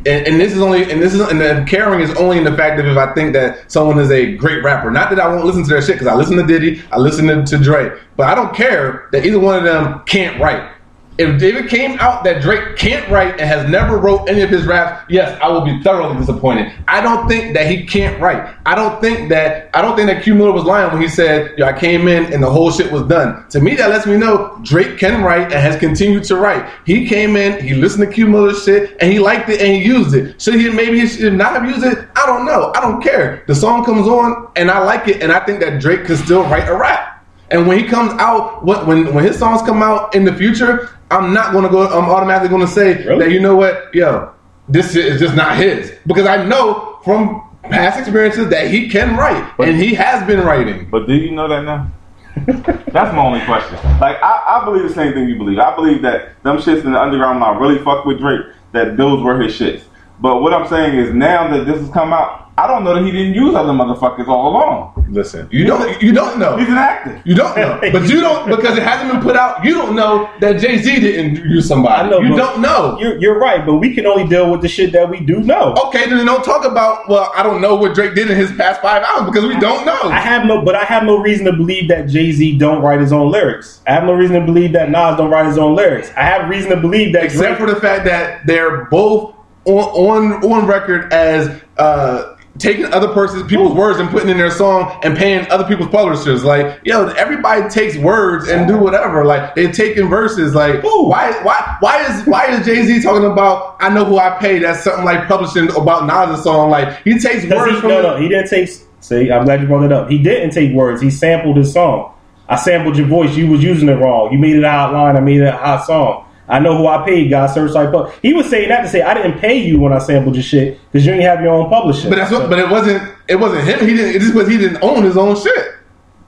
[0.06, 2.56] and, and this is only, and this is, and the caring is only in the
[2.56, 5.44] fact that if I think that someone is a great rapper, not that I won't
[5.44, 8.26] listen to their shit because I listen to Diddy, I listen to, to Dre, but
[8.26, 10.72] I don't care that either one of them can't write.
[11.18, 14.64] If David came out that Drake can't write and has never wrote any of his
[14.64, 16.72] raps, yes, I will be thoroughly disappointed.
[16.88, 18.56] I don't think that he can't write.
[18.64, 21.58] I don't think that I don't think that Q Miller was lying when he said,
[21.58, 24.16] "Yo, I came in and the whole shit was done." To me, that lets me
[24.16, 26.66] know Drake can write and has continued to write.
[26.86, 29.84] He came in, he listened to Q Miller's shit, and he liked it and he
[29.84, 30.40] used it.
[30.40, 31.98] Should he maybe he should not have used it?
[32.16, 32.72] I don't know.
[32.74, 33.42] I don't care.
[33.46, 36.44] The song comes on and I like it, and I think that Drake could still
[36.44, 37.08] write a rap.
[37.50, 41.32] And when he comes out, when, when his songs come out in the future, I'm
[41.34, 41.86] not going to go.
[41.86, 43.18] I'm automatically going to say Really?
[43.24, 44.32] that you know what, yo,
[44.68, 49.16] this shit is just not his because I know from past experiences that he can
[49.16, 50.88] write and he has been writing.
[50.90, 51.90] But do you know that now?
[52.46, 53.74] That's my only question.
[53.98, 55.58] Like I, I believe the same thing you believe.
[55.58, 59.22] I believe that them shits in the underground I really fuck with Drake, that those
[59.22, 59.82] were his shits.
[60.20, 63.04] But what I'm saying is now that this has come out, I don't know that
[63.04, 65.06] he didn't use other motherfuckers all along.
[65.08, 66.58] Listen, you don't you don't know.
[66.58, 67.20] He's an actor.
[67.24, 69.64] You don't know, but you don't because it hasn't been put out.
[69.64, 72.06] You don't know that Jay Z didn't use somebody.
[72.06, 72.98] I know, you don't know.
[73.00, 75.74] You're, you're right, but we can only deal with the shit that we do know.
[75.86, 77.08] Okay, then don't talk about.
[77.08, 79.86] Well, I don't know what Drake did in his past five hours because we don't
[79.86, 79.98] know.
[80.02, 83.00] I have no, but I have no reason to believe that Jay Z don't write
[83.00, 83.80] his own lyrics.
[83.86, 86.10] I have no reason to believe that Nas don't write his own lyrics.
[86.14, 89.34] I have reason to believe that except Drake, for the fact that they're both
[89.64, 94.50] on on, on record as uh, taking other person's people's words and putting in their
[94.50, 96.44] song and paying other people's publishers.
[96.44, 99.24] Like, yo, everybody takes words and do whatever.
[99.24, 100.54] Like, they're taking verses.
[100.54, 101.08] Like, Ooh.
[101.08, 104.58] why why why is why is Jay Z talking about I know who I pay?
[104.58, 106.70] That's something like publishing about Nas' song.
[106.70, 108.68] Like, he takes words he, from no, no, he didn't take.
[109.00, 110.10] See, I'm glad you brought it up.
[110.10, 111.00] He didn't take words.
[111.00, 112.14] He sampled his song.
[112.48, 113.34] I sampled your voice.
[113.36, 114.32] You was using it wrong.
[114.32, 115.16] You made it a hot line.
[115.16, 116.26] I made it a hot song.
[116.50, 117.54] I know who I paid, guys.
[117.54, 117.92] Serchlight.
[117.92, 118.12] Pub.
[118.22, 120.78] He was saying that to say I didn't pay you when I sampled your shit
[120.90, 122.08] because you didn't have your own publisher.
[122.10, 122.42] But that's what.
[122.42, 123.12] So- But it wasn't.
[123.28, 123.88] It wasn't him.
[123.88, 124.16] He didn't.
[124.16, 125.74] It just because he didn't own his own shit.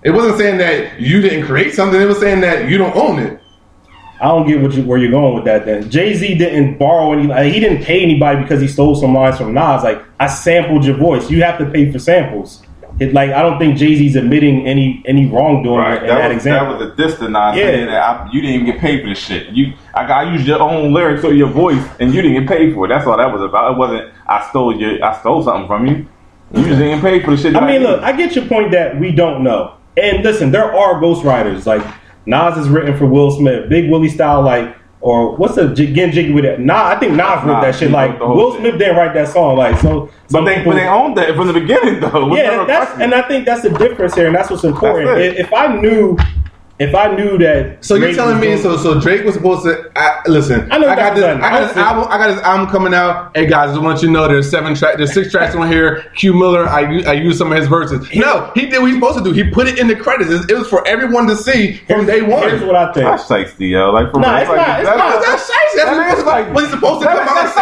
[0.05, 2.01] It wasn't saying that you didn't create something.
[2.01, 3.39] It was saying that you don't own it.
[4.21, 5.65] I don't get what you, where you're going with that.
[5.67, 7.27] Then Jay Z didn't borrow any.
[7.27, 9.83] Like, he didn't pay anybody because he stole some lines from Nas.
[9.83, 11.29] Like I sampled your voice.
[11.31, 12.63] You have to pay for samples.
[13.01, 16.29] It, like I don't think Jay Z's admitting any any wrongdoing Right, in that, that,
[16.29, 16.79] was, example.
[16.79, 17.65] that was a diss to Nas Yeah.
[17.67, 19.49] saying that I, you didn't even get paid for this shit.
[19.49, 22.75] You, I, I used your own lyrics or your voice, and you didn't get paid
[22.75, 22.89] for it.
[22.89, 23.73] That's all that was about.
[23.73, 26.07] It wasn't I stole your, I stole something from you.
[26.55, 27.57] You just didn't pay for the shit.
[27.57, 27.89] I mean, did.
[27.89, 29.75] look, I get your point that we don't know.
[29.97, 31.65] And listen, there are ghostwriters.
[31.67, 31.83] Like
[32.27, 36.13] Nas is written for Will Smith, Big Willie style, like or what's the J- getting
[36.15, 36.61] jiggy with it?
[36.61, 37.91] Nah, I think Nas wrote Nas, that shit.
[37.91, 38.57] Like wrote the whole Will.
[38.57, 39.57] Smith didn't write that song.
[39.57, 42.33] Like so, but they, people- but they owned that from the beginning, though.
[42.33, 45.11] It yeah, that's and I think that's the difference here, and that's what's important.
[45.19, 46.17] That's if I knew,
[46.79, 50.21] if I knew that, So you're telling me so so Drake was supposed to I,
[50.27, 50.71] listen?
[50.73, 51.25] I know I got that's this.
[51.25, 51.43] done.
[51.43, 52.05] I got this album.
[52.11, 53.37] I got this album coming out.
[53.37, 54.97] Hey guys, I just want you to know there's seven track.
[54.97, 56.03] There's six tracks on here.
[56.17, 56.69] Q Miller.
[56.69, 58.01] I I used some of his verses.
[58.15, 59.33] No, he did what he's supposed to do.
[59.33, 60.31] He put it in the credits.
[60.31, 62.49] It it was for everyone to see from day one.
[62.49, 63.07] Here's what I think.
[63.07, 63.91] That's shiesty, yo.
[63.93, 64.41] Like, for Nah, real.
[64.43, 65.23] it's not- it's that's- not.
[65.23, 65.77] That's shiesty.
[65.77, 67.61] That's That what- is like- was he supposed to that- come out and that's say
[67.61, 67.62] shiesty.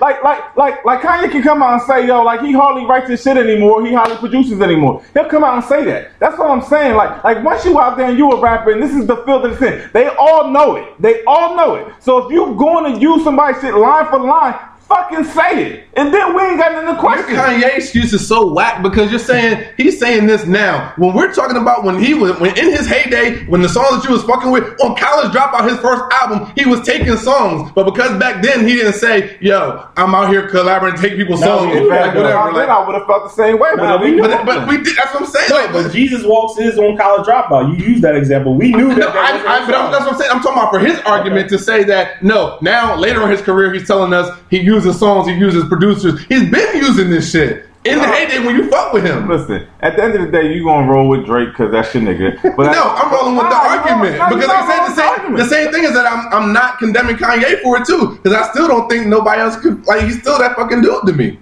[0.00, 3.08] Like, like, like, like Kanye can come out and say, yo, like he hardly writes
[3.08, 3.84] his shit anymore.
[3.84, 5.02] He hardly produces anymore.
[5.14, 6.12] He'll come out and say that.
[6.18, 6.96] That's what I'm saying.
[6.96, 9.44] Like, like once you out there and you a rapper, and this is the field
[9.44, 11.00] that it's in, they all know it.
[11.00, 11.92] They all know it.
[12.00, 14.58] So if you're going to use somebody's shit line for line,
[14.90, 17.36] fucking say it, and then we ain't got nothing to Your question.
[17.36, 20.92] Kanye excuse is so whack because you're saying he's saying this now.
[20.98, 24.04] When we're talking about when he was when in his heyday, when the song that
[24.04, 27.84] you was fucking with on College Dropout, his first album, he was taking songs, but
[27.84, 31.72] because back then he didn't say, "Yo, I'm out here collaborating, take people's No, songs,
[31.72, 32.22] we and like, that, though.
[32.22, 33.70] whatever." then Like, I would have felt the same way.
[33.76, 34.96] Nah, but we knew but, but we did.
[34.96, 35.50] That's what I'm saying.
[35.50, 37.78] No, but Jesus Walks is on College Dropout.
[37.78, 38.54] You use that example.
[38.54, 38.98] We knew that.
[38.98, 40.30] No, that I, wasn't I, but I'm, that's what I'm saying.
[40.32, 42.58] I'm talking about for his argument to say that no.
[42.60, 46.22] Now later in his career, he's telling us he uses songs, he uses producers.
[46.24, 49.28] He's been using this shit in the heyday when you fuck with him.
[49.28, 52.02] Listen, at the end of the day, you gonna roll with Drake because that's your
[52.04, 52.36] nigga.
[52.56, 54.76] But no, I'm rolling with the Nah, argument know- nah, because like I rolling with
[54.76, 55.38] said, the same, argument.
[55.38, 58.50] the same thing is that I'm I'm not condemning Kanye for it too because I
[58.50, 61.38] still don't think nobody else could like he's still that fucking dude to me.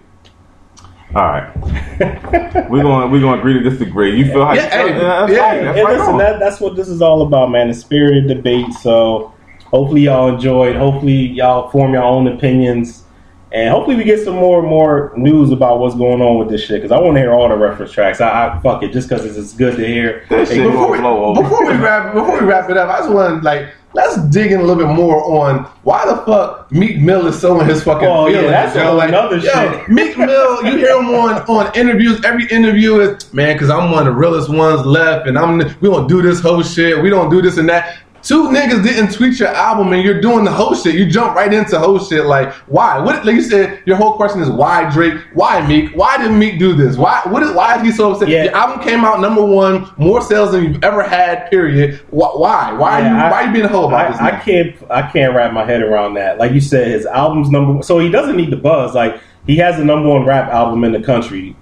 [1.15, 1.57] All right,
[2.71, 4.17] we're gonna we're gonna agree to disagree.
[4.19, 4.99] You feel how Yeah, you feel?
[4.99, 5.65] hey, that's yeah, fine.
[5.65, 7.71] That's and right listen, that, that's what this is all about, man.
[7.71, 8.75] A spirited debate.
[8.75, 9.33] So
[9.65, 10.77] hopefully y'all enjoyed.
[10.77, 13.05] Hopefully y'all form your own opinions.
[13.51, 16.61] And hopefully we get some more and more news about what's going on with this
[16.63, 16.83] shit.
[16.83, 18.21] Because I want to hear all the reference tracks.
[18.21, 20.27] I, I fuck it, just because it's, it's good to hear.
[20.29, 22.99] This Hey, shit Before we, blow before we wrap before we wrap it up, I
[22.99, 26.71] just want to like let's dig in a little bit more on why the fuck
[26.71, 28.51] Meek Mill is so in his fucking Oh, yeah, feelings.
[28.53, 28.95] that's a yo.
[28.95, 29.89] Like, nother yo, shit.
[29.89, 32.23] Meek Mill, you hear him on on interviews.
[32.27, 35.89] Every interview is man, because I'm one of the realest ones left, and I'm we
[35.89, 37.03] don't do this whole shit.
[37.03, 37.97] We don't do this and that.
[38.23, 40.95] Two niggas didn't tweet your album, and you're doing the whole shit.
[40.97, 42.27] You jump right into whole shit.
[42.27, 42.99] Like why?
[42.99, 43.25] What?
[43.25, 45.15] Like you said, your whole question is why Drake?
[45.35, 45.93] Why Meek?
[45.95, 46.97] Why did Meek do this?
[46.97, 47.23] Why?
[47.27, 47.53] What is?
[47.53, 48.29] Why is he so upset?
[48.29, 48.45] Yeah.
[48.45, 51.49] Your album came out number one, more sales than you've ever had.
[51.51, 52.01] Period.
[52.11, 52.31] Why?
[52.35, 52.73] Why?
[52.73, 54.21] Why, Yeah, are, you, I- why are you being a hoe about this?
[54.21, 54.41] I, I now?
[54.43, 56.39] can't I can't wrap my head around that.
[56.39, 57.83] Like you said, his album's number one.
[57.83, 58.95] So he doesn't need the buzz.
[58.95, 61.57] Like he has the number one rap album in the country.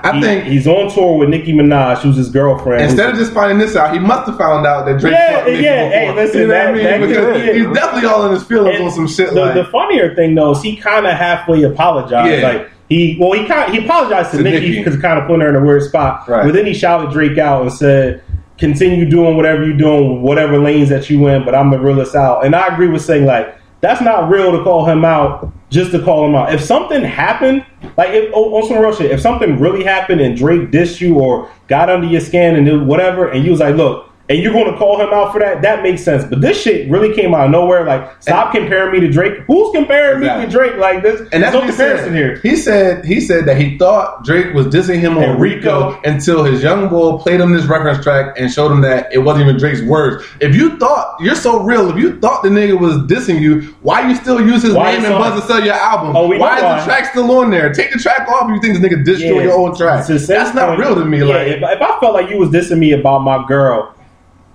[0.00, 2.84] I He- think he's on tour with Nicki Minaj, who's his girlfriend.
[2.84, 5.12] instead of just finding this out, he must have found out that Drake.
[5.12, 5.58] Yeah, yeah, before.
[5.90, 7.08] hey, listen, you know that- what I mean?
[7.08, 7.56] Because it.
[7.56, 9.54] he's definitely all in his feelings And on some shit the, like.
[9.54, 12.40] the funnier thing though is he kind of halfway apologized.
[12.42, 12.48] Yeah.
[12.48, 14.78] Like he, well, he kind he apologized to, To Nicki Nicki.
[14.84, 16.28] because kind of putting her in a weird spot.
[16.28, 16.44] Right.
[16.44, 18.22] But then he shouted Drake out and said,
[18.56, 22.44] "Continue doing whatever you're doing, whatever lanes that you in, but I'm the realest out."
[22.46, 26.02] And I agree with saying like that's not real to call him out just to
[26.02, 26.52] call him out.
[26.52, 27.64] If something happened,
[27.96, 31.18] like if, on on some real shit, if something really happened and Drake dissed you
[31.18, 34.07] or got under your skin and did whatever, and you was like, look.
[34.28, 35.62] And you're going to call him out for that?
[35.62, 36.24] That makes sense.
[36.24, 37.84] But this shit really came out of nowhere.
[37.84, 39.38] Like, stop comparing me to Drake.
[39.46, 40.76] Who's comparing me to Drake?
[40.76, 41.20] Like this?
[41.32, 42.36] and that's no he comparison here.
[42.40, 46.00] He said he said that he thought Drake was dissing him on Rico Rico.
[46.04, 49.44] until his young boy played him this reference track and showed him that it wasn't
[49.44, 50.24] even Drake's words.
[50.40, 54.08] If you thought you're so real, if you thought the nigga was dissing you, why
[54.08, 56.16] you still use his Why name and buzz to sell your album?
[56.16, 56.78] Oh, why is why.
[56.78, 57.72] the track still on there?
[57.72, 60.06] Take the track off if you think this nigga dissed you on your own track.
[60.06, 61.18] That's not real to me.
[61.18, 63.94] yeah, like if, if I felt like you was dissing me about my girl,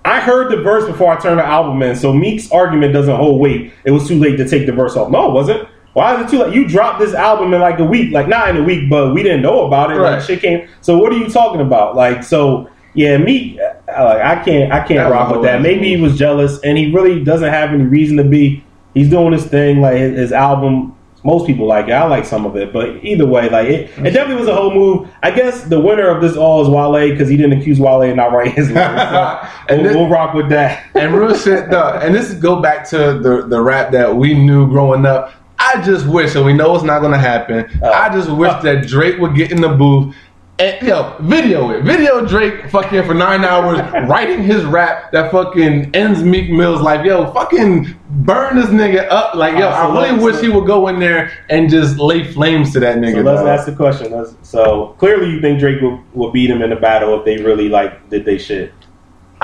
[0.04, 3.40] I heard the verse before I turned the album in, so Meek's argument doesn't hold
[3.40, 3.72] weight.
[3.84, 5.10] It was too late to take the verse off.
[5.10, 5.68] No, it wasn't.
[5.94, 6.54] Why is it too late?
[6.54, 9.22] You dropped this album in like a week, like not in a week, but we
[9.22, 9.94] didn't know about it.
[9.94, 10.16] Right.
[10.16, 10.68] Like shit came.
[10.80, 11.96] So what are you talking about?
[11.96, 12.70] Like so.
[12.96, 15.60] Yeah, Meek, like I can't, I can't rock with that.
[15.60, 18.62] Maybe he was jealous, and he really doesn't have any reason to be.
[18.94, 21.92] He's doing his thing, like his, his album most people like it.
[21.92, 24.72] I like some of it, but either way, like it, it definitely was a whole
[24.72, 25.08] move.
[25.22, 28.14] I guess the winner of this all is Wale because he didn't accuse Wale of
[28.16, 29.10] not writing his lyrics.
[29.10, 30.84] So And we'll, this- we'll rock with that.
[30.94, 31.98] and real shit though.
[32.02, 35.32] And this go back to the the rap that we knew growing up.
[35.58, 37.66] I just wish, and we know it's not going to happen.
[37.82, 37.90] Oh.
[37.90, 40.14] I just wish uh, that Drake would get in the booth.
[40.56, 41.82] And yo, video it.
[41.82, 47.04] Video Drake fucking for nine hours writing his rap that fucking ends Meek Mill's life.
[47.04, 49.34] Yo, fucking burn this nigga up.
[49.34, 52.22] Like, yo, Uh, so I really wish he would go in there and just lay
[52.32, 53.14] flames to that nigga.
[53.14, 54.12] So let's ask the question.
[54.12, 57.38] Let's, so clearly, you think Drake will, will beat him in the battle if they
[57.38, 58.72] really like did they shit.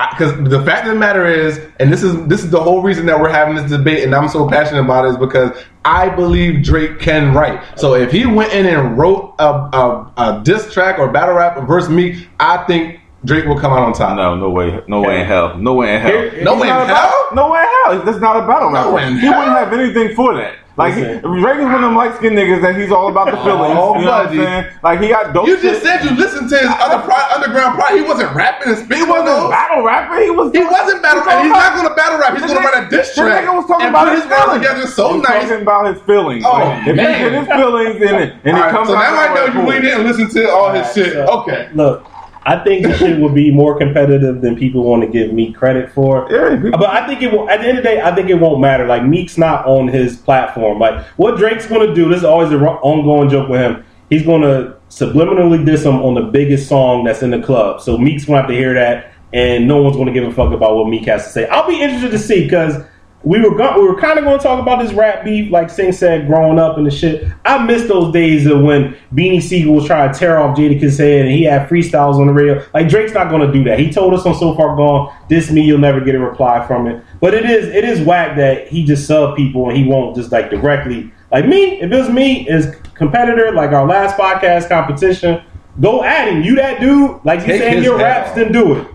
[0.09, 3.05] Because the fact of the matter is, and this is this is the whole reason
[3.05, 5.51] that we're having this debate, and I'm so passionate about it, is because
[5.85, 7.61] I believe Drake can write.
[7.79, 11.67] So if he went in and wrote a, a, a diss track or battle rap
[11.67, 14.15] versus me, I think Drake will come out on top.
[14.17, 16.11] No, no way, no way in hell, no way in hell.
[16.43, 17.27] No way in hell?
[17.33, 18.03] No way in hell.
[18.05, 19.37] That's not a battle No way in he hell?
[19.39, 20.55] wouldn't have anything for that.
[20.77, 21.21] Like he, Listen.
[21.43, 23.75] Drake one of them light skinned niggas that he's all about the feelings.
[23.75, 24.65] Oh, you know what I'm saying?
[24.81, 25.45] Like he got dope.
[25.45, 25.75] You shit.
[25.75, 27.91] just said you listened to his other pro- underground pro.
[27.95, 29.51] He wasn't rapping and he wasn't those.
[29.51, 30.21] battle rapper.
[30.23, 30.51] He was.
[30.55, 31.43] He wasn't battle rap.
[31.43, 32.31] He's not going to battle rap.
[32.39, 34.23] He's going to write a diss the track nigga was talking and about put his
[34.23, 34.53] his feelings.
[34.63, 35.41] together so He was nice.
[35.49, 36.43] Talking about his feelings.
[36.47, 37.13] Oh, Like, if man.
[37.13, 39.35] he get his feelings in it, and All he right, comes so out now I
[39.35, 39.63] know you cool.
[39.67, 41.15] really didn't listen to all his shit.
[41.17, 41.69] Okay.
[41.75, 42.07] Look,
[42.43, 45.91] I think this shit would be more competitive than people want to give me credit
[45.91, 46.27] for.
[46.31, 47.47] Yeah, But I think it will.
[47.49, 48.85] At the end of the day, I think it won't matter.
[48.87, 50.79] Like Meek's not on his platform.
[50.79, 52.09] Like what Drake's going to do.
[52.09, 53.85] This is always an ongoing joke with him.
[54.09, 57.79] He's going to subliminally diss him on the biggest song that's in the club.
[57.79, 60.33] So Meek's going to have to hear that, and no one's going to give a
[60.33, 61.47] fuck about what Meek has to say.
[61.47, 62.83] I'll be interested to see because.
[63.23, 65.69] We were go- we were kind of going to talk about this rap beef, like
[65.69, 67.27] Sing said, growing up and the shit.
[67.45, 71.25] I miss those days of when Beanie Sigel was trying to tear off Jadakiss head
[71.25, 72.65] and he had freestyles on the radio.
[72.73, 73.77] Like Drake's not going to do that.
[73.79, 76.87] He told us on So Far Gone, "This me, you'll never get a reply from
[76.87, 80.15] it." But it is it is whack that he just sub people and he won't
[80.15, 81.79] just like directly like me.
[81.79, 85.43] If it was me as competitor, like our last podcast competition,
[85.79, 86.41] go at him.
[86.41, 88.35] You that dude, like you Take saying your raps, off.
[88.35, 88.87] then do it.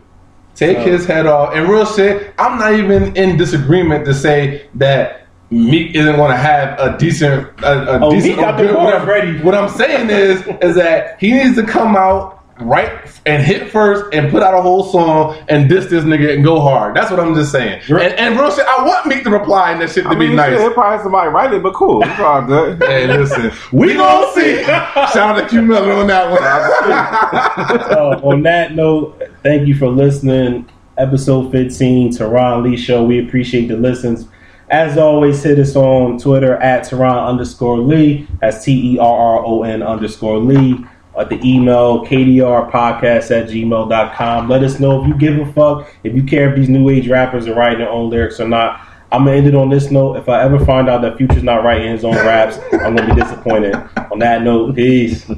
[0.56, 1.54] Take So- his head off.
[1.54, 6.36] And real shit, I'm not even in disagreement to say that Meek isn't going to
[6.36, 8.36] have a decent, a, a Oh, decent.
[8.36, 9.38] Meek got or the good- what I'm- ready.
[9.42, 12.90] What I'm saying is, is that he needs to come out right
[13.26, 16.58] and hit first and put out a whole song and diss this nigga and go
[16.58, 16.96] hard.
[16.96, 17.82] That's what I'm just saying.
[17.88, 20.30] And, and real shit, I want Meek to reply and that shit to I mean,
[20.30, 20.56] be nice.
[20.58, 22.02] shit, probably have somebody write it, but cool.
[22.02, 22.82] It's all good.
[22.86, 24.64] Hey, listen, we gonna see.
[24.64, 26.42] Shout out to Q Miller on that one.
[26.42, 30.68] uh, on that note, thank you for listening.
[30.98, 33.04] Episode 15, Terron Lee Show.
[33.04, 34.26] We appreciate the listens.
[34.70, 38.26] As always, hit us on Twitter at Terron underscore Lee.
[38.40, 40.84] That's T E R R O N underscore Lee.
[41.16, 44.48] At the email, kdrpodcast at gmail.com.
[44.48, 47.08] Let us know if you give a fuck, if you care if these new age
[47.08, 48.80] rappers are writing their own lyrics or not.
[49.12, 50.16] I'm gonna end it on this note.
[50.16, 53.20] If I ever find out that Future's not writing his own raps, I'm gonna be
[53.20, 53.76] disappointed.
[54.10, 55.30] On that note, peace.